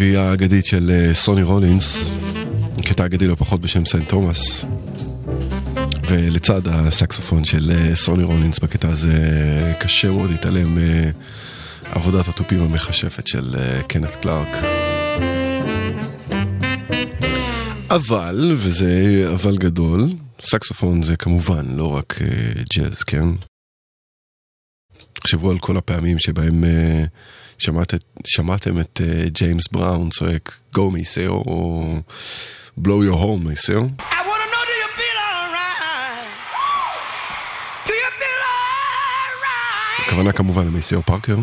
הרביעייה 0.03 0.31
האגדית 0.31 0.65
של 0.65 0.91
אה, 0.91 1.15
סוני 1.15 1.43
רולינס, 1.43 2.13
קטע 2.85 3.07
אגדי 3.07 3.27
לא 3.27 3.35
פחות 3.35 3.61
בשם 3.61 3.87
סנט 3.87 4.09
תומאס. 4.09 4.65
ולצד 6.07 6.61
הסקסופון 6.67 7.45
של 7.45 7.71
אה, 7.75 7.97
סוני 7.97 8.25
רולינס 8.25 8.59
בקטע 8.59 8.89
הזה 8.89 9.13
קשה 9.81 10.11
מאוד 10.11 10.31
להתעלם 10.31 10.79
מעבודת 11.89 12.29
התופים 12.29 12.63
המכשפת 12.63 13.27
של 13.27 13.57
אה, 13.59 13.83
קנת 13.83 14.17
קלארק. 14.23 14.49
אבל, 17.91 18.55
וזה 18.57 19.25
אבל 19.35 19.57
גדול, 19.57 20.11
סקסופון 20.41 21.03
זה 21.03 21.17
כמובן 21.17 21.77
לא 21.77 21.87
רק 21.87 22.19
אה, 22.21 22.63
ג'אז, 22.77 23.03
כן? 23.03 23.25
תחשבו 25.13 25.51
על 25.51 25.59
כל 25.59 25.77
הפעמים 25.77 26.19
שבהם 26.19 26.65
אה, 26.65 27.05
שמעת, 27.63 27.95
שמעתם 28.27 28.81
את 28.81 29.01
אה, 29.05 29.25
ג'יימס 29.29 29.69
בראון 29.73 30.11
צועק 30.11 30.59
Go 30.77 30.81
מייסר 30.93 31.29
או 31.29 31.85
Blow 32.81 33.03
your 33.11 33.21
home 33.21 33.45
מייסר. 33.45 33.81
הכוונה 40.07 40.33
כמובן 40.33 40.67
למייסר 40.67 41.01
פארקר. 41.01 41.37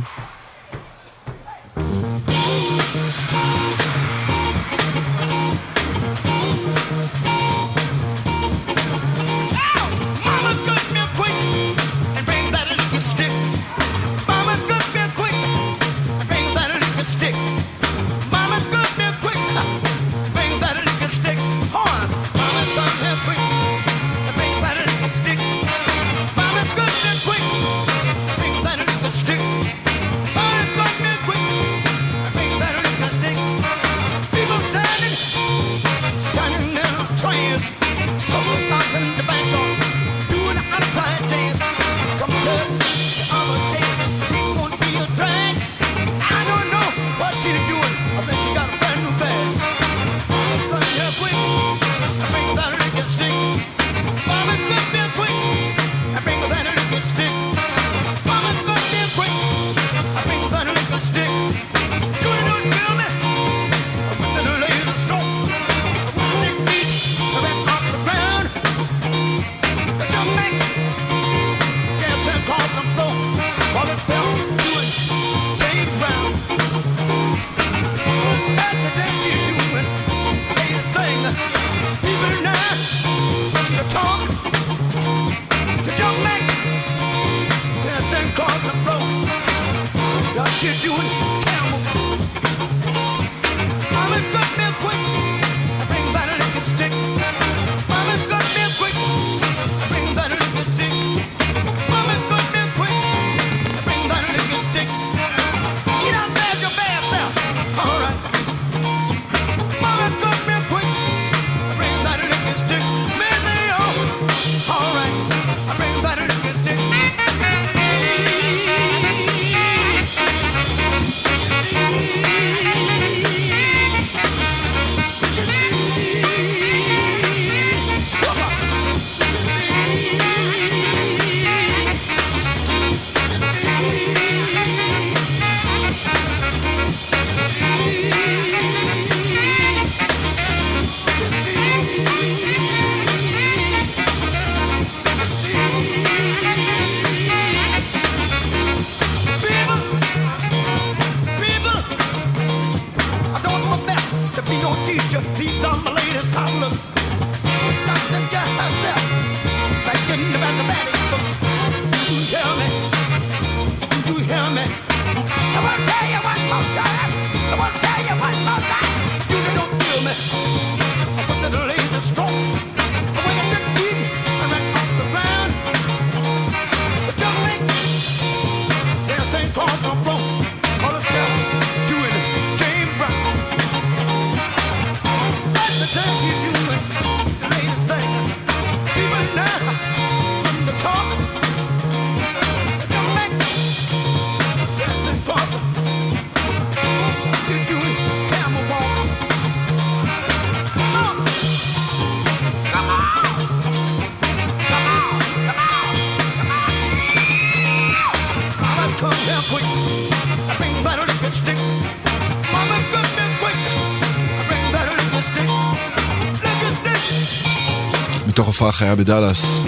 Stick. 218.59 218.59
מתוך 218.59 218.67
הופעה 218.67 218.71
חיה 218.71 218.95
בדאלאס. 218.95 219.61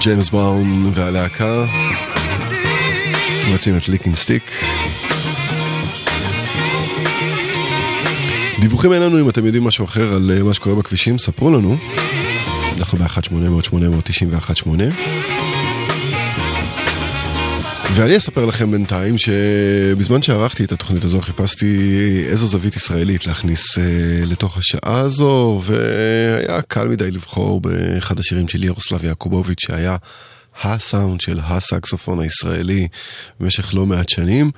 ג'יימס 0.00 0.30
בראון 0.30 0.92
והלהקה 0.94 1.64
מבצעים 3.50 3.76
את 3.76 3.88
Licking 3.88 4.16
Stick. 4.16 4.42
דיווחים 8.60 8.92
אין 8.92 9.02
לנו 9.02 9.20
אם 9.20 9.28
אתם 9.28 9.46
יודעים 9.46 9.64
משהו 9.64 9.84
אחר 9.84 10.12
על 10.12 10.30
אה, 10.36 10.42
מה 10.42 10.54
שקורה 10.54 10.76
בכבישים, 10.76 11.18
ספרו 11.18 11.50
לנו. 11.50 11.76
אנחנו 12.78 12.98
ב-1-800-891-8. 12.98 15.33
ואני 17.96 18.16
אספר 18.16 18.44
לכם 18.44 18.70
בינתיים 18.70 19.18
שבזמן 19.18 20.22
שערכתי 20.22 20.64
את 20.64 20.72
התוכנית 20.72 21.04
הזו 21.04 21.20
חיפשתי 21.20 21.76
איזו 22.28 22.46
זווית 22.46 22.76
ישראלית 22.76 23.26
להכניס 23.26 23.78
אה, 23.78 23.84
לתוך 24.26 24.58
השעה 24.58 24.98
הזו 24.98 25.60
והיה 25.64 26.62
קל 26.62 26.88
מדי 26.88 27.10
לבחור 27.10 27.60
באחד 27.60 28.18
השירים 28.18 28.48
של 28.48 28.64
ירוסלב 28.64 29.04
יעקובוביץ' 29.04 29.60
שהיה 29.60 29.96
הסאונד 30.62 31.20
של 31.20 31.40
הסקסופון 31.42 32.20
הישראלי 32.20 32.88
במשך 33.40 33.74
לא 33.74 33.86
מעט 33.86 34.08
שנים 34.08 34.50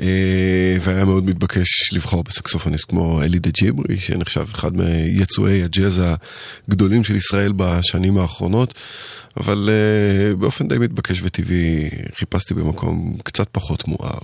אה, 0.00 0.76
והיה 0.80 1.04
מאוד 1.04 1.24
מתבקש 1.24 1.92
לבחור 1.92 2.24
בסקסופוניסט 2.24 2.84
כמו 2.88 3.22
אלי 3.22 3.38
דה 3.38 3.50
ג'יברי 3.50 4.00
שנחשב 4.00 4.46
אחד 4.52 4.70
מיצואי 4.76 5.62
הג'אז 5.62 6.02
הגדולים 6.68 7.04
של 7.04 7.16
ישראל 7.16 7.52
בשנים 7.56 8.18
האחרונות 8.18 8.74
אבל 9.36 9.68
uh, 9.68 10.36
באופן 10.36 10.68
די 10.68 10.78
מתבקש 10.78 11.22
וטבעי 11.22 11.90
חיפשתי 12.14 12.54
במקום 12.54 13.16
קצת 13.24 13.48
פחות 13.52 13.88
מואר. 13.88 14.18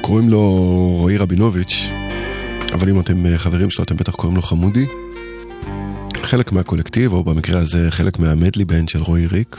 קוראים 0.00 0.28
לו 0.28 0.40
רועי 0.98 1.16
רבינוביץ', 1.16 1.74
אבל 2.72 2.88
אם 2.88 3.00
אתם 3.00 3.26
אה, 3.26 3.38
חברים 3.38 3.70
שלו 3.70 3.84
אתם 3.84 3.96
בטח 3.96 4.14
קוראים 4.14 4.36
לו 4.36 4.42
חמודי. 4.42 4.86
חלק 6.22 6.52
מהקולקטיב, 6.52 7.12
או 7.12 7.24
במקרה 7.24 7.60
הזה 7.60 7.90
חלק 7.90 8.18
מהמדלי 8.18 8.64
בנד 8.64 8.88
של 8.88 9.02
רועי 9.02 9.26
ריק. 9.26 9.56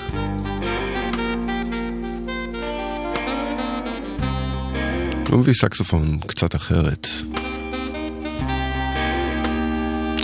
הוא 5.30 5.40
מביא 5.40 5.54
סקסופון 5.54 6.20
קצת 6.28 6.56
אחרת. 6.56 7.08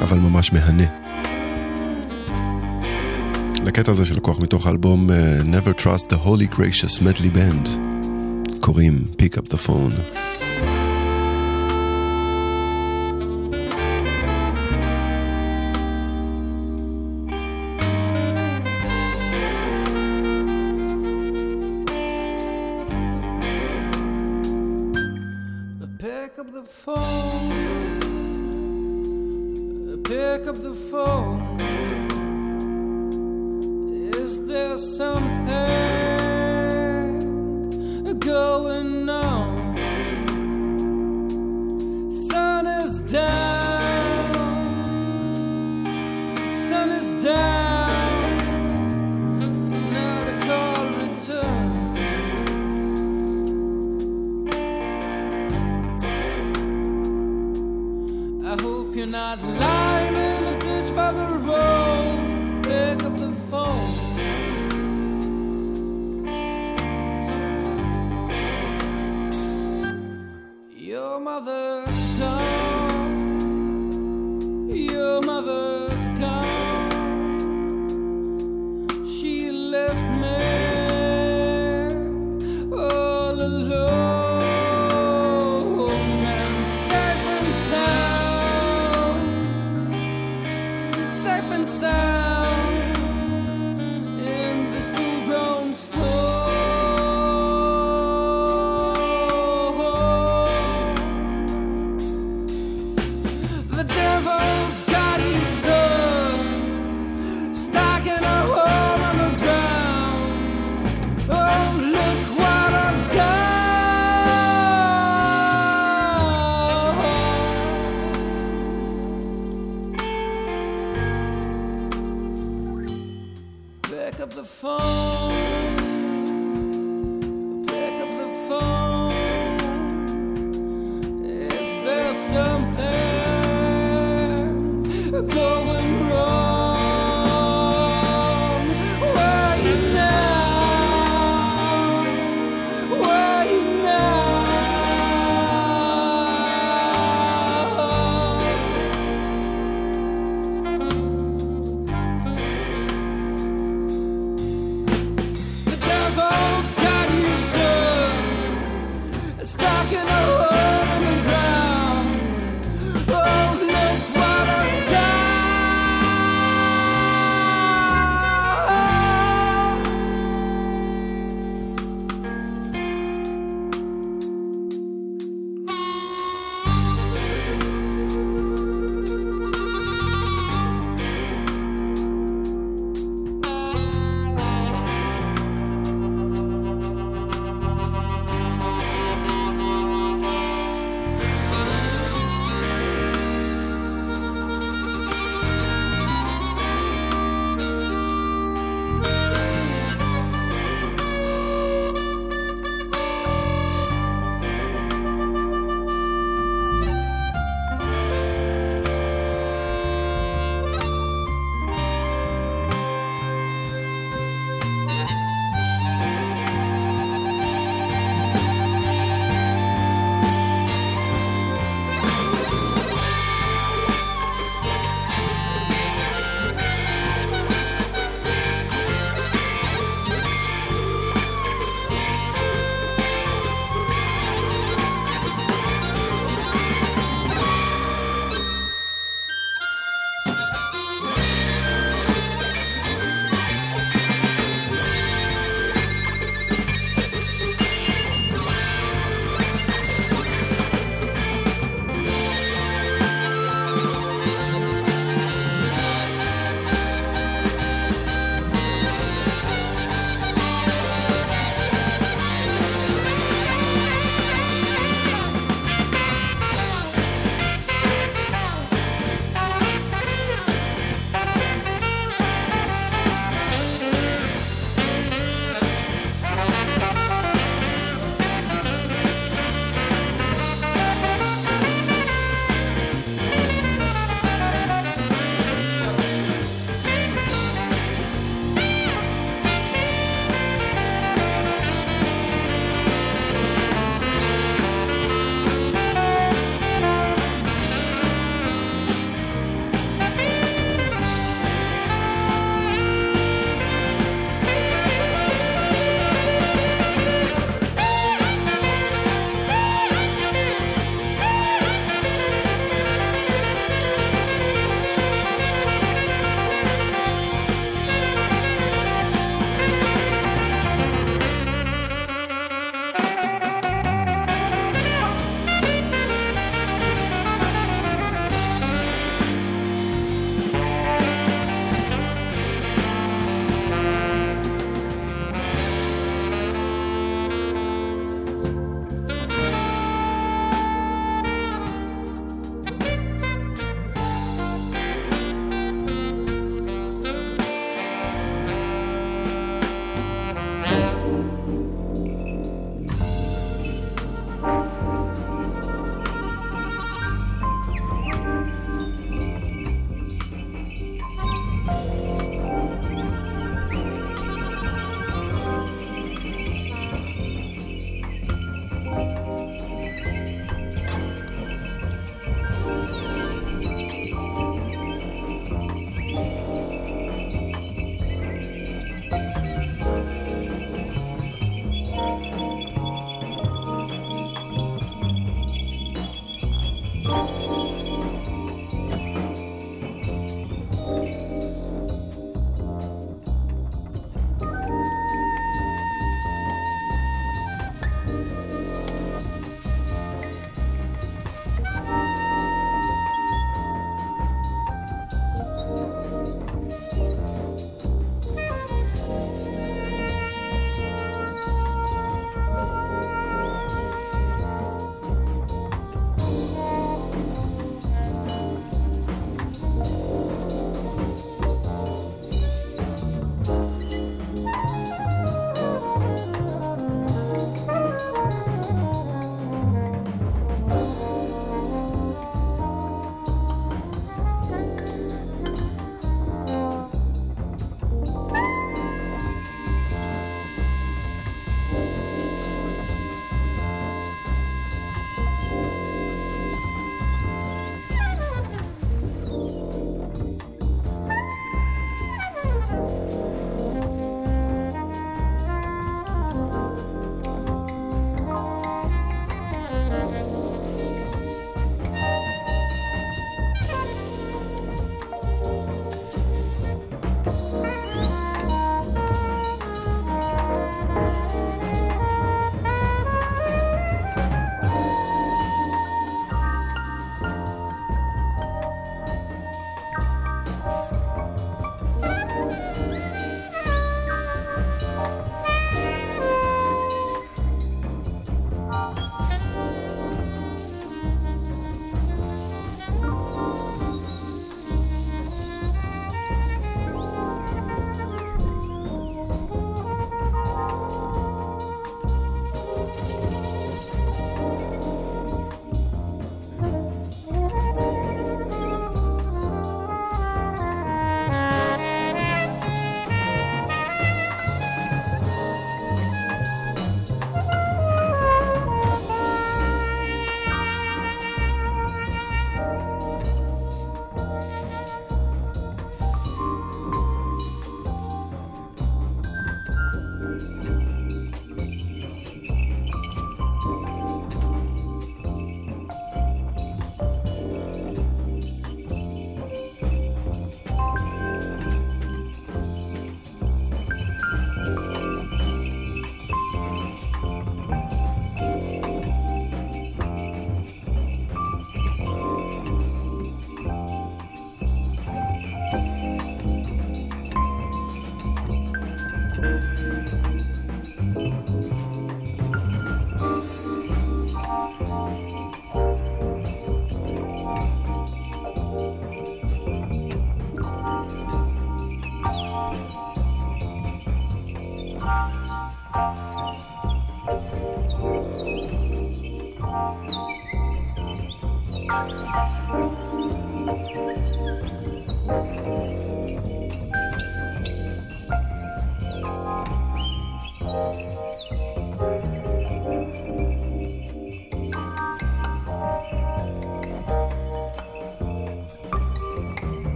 אבל 0.00 0.18
ממש 0.18 0.52
מהנה. 0.52 0.84
לקטע 3.64 3.90
הזה 3.90 4.04
שלקוח 4.04 4.40
מתוך 4.40 4.66
האלבום 4.66 5.10
uh, 5.10 5.12
Never 5.44 5.82
Trust 5.82 6.06
the 6.06 6.26
Holy 6.26 6.56
Gracious 6.56 7.00
Medley 7.00 7.36
Band 7.36 7.70
קוראים 8.60 9.04
Pick 9.22 9.36
Up 9.36 9.52
the 9.52 9.68
Phone. 9.68 10.29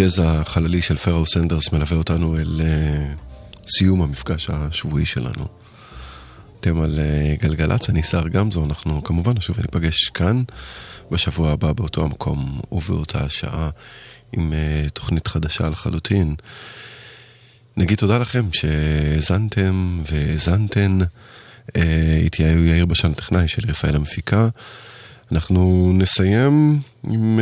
הג'אז 0.00 0.22
החללי 0.24 0.82
של 0.82 0.96
פראו 0.96 1.26
סנדרס 1.26 1.72
מלווה 1.72 1.96
אותנו 1.96 2.38
אל 2.38 2.60
uh, 2.60 3.68
סיום 3.76 4.02
המפגש 4.02 4.50
השבועי 4.50 5.06
שלנו. 5.06 5.46
אתם 6.60 6.80
על 6.80 6.98
uh, 6.98 7.42
גלגלצ, 7.42 7.90
אני 7.90 8.02
שר 8.02 8.28
גמזו, 8.28 8.64
אנחנו 8.64 9.04
כמובן 9.04 9.36
נשוב 9.36 9.58
וניפגש 9.58 10.08
כאן 10.08 10.42
בשבוע 11.10 11.50
הבא 11.50 11.72
באותו 11.72 12.04
המקום 12.04 12.60
ובאותה 12.72 13.24
השעה 13.24 13.70
עם 14.32 14.52
uh, 14.52 14.90
תוכנית 14.90 15.26
חדשה 15.26 15.68
לחלוטין. 15.68 16.34
נגיד 17.76 17.98
תודה 17.98 18.18
לכם 18.18 18.52
שהאזנתם 18.52 20.02
והאזנתן. 20.10 20.98
איתי 22.22 22.42
יאיר 22.42 22.86
בשן 22.86 23.10
הטכנאי 23.10 23.48
של 23.48 23.62
רפאל 23.68 23.96
המפיקה. 23.96 24.48
אנחנו 25.32 25.92
נסיים 25.94 26.80
עם 27.08 27.40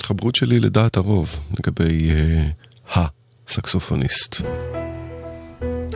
התחברות 0.00 0.34
שלי 0.34 0.60
לדעת 0.60 0.96
הרוב 0.96 1.40
לגבי 1.58 2.10
אה, 2.10 2.98
הסקסופוניסט. 3.48 4.42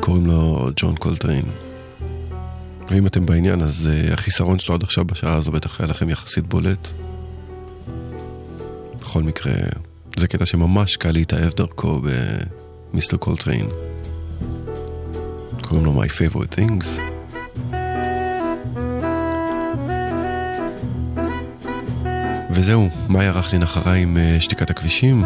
קוראים 0.00 0.26
לו 0.26 0.70
ג'ון 0.76 0.96
קולטריין. 0.96 1.44
ואם 2.90 3.06
אתם 3.06 3.26
בעניין, 3.26 3.62
אז 3.62 3.90
אה, 3.90 4.12
החיסרון 4.12 4.58
שלו 4.58 4.74
עד 4.74 4.82
עכשיו 4.82 5.04
בשעה 5.04 5.34
הזו 5.34 5.52
בטח 5.52 5.80
היה 5.80 5.88
לכם 5.88 6.10
יחסית 6.10 6.46
בולט. 6.46 6.88
בכל 9.00 9.22
מקרה, 9.22 9.54
זה 10.16 10.28
קטע 10.28 10.46
שממש 10.46 10.96
קל 10.96 11.12
להתאהב 11.12 11.52
דרכו 11.52 12.00
במיסטר 12.92 13.16
קולטריין. 13.16 13.68
קוראים 15.62 15.84
לו 15.84 16.02
My 16.02 16.08
Favorite 16.08 16.58
Things. 16.58 17.13
וזהו, 22.54 22.88
מאי 23.08 23.26
ערך 23.26 23.52
לי 23.52 23.58
נחרה 23.58 23.92
עם 23.92 24.16
uh, 24.16 24.40
שתיקת 24.40 24.70
הכבישים. 24.70 25.24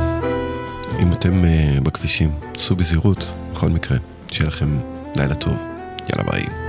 אם 1.02 1.12
אתם 1.12 1.44
uh, 1.44 1.80
בכבישים, 1.80 2.30
סעו 2.56 2.76
בזהירות, 2.76 3.32
בכל 3.52 3.68
מקרה, 3.68 3.98
שיהיה 4.30 4.48
לכם 4.48 4.78
לילה 5.16 5.34
טוב. 5.34 5.54
יאללה 6.08 6.30
ביי. 6.30 6.67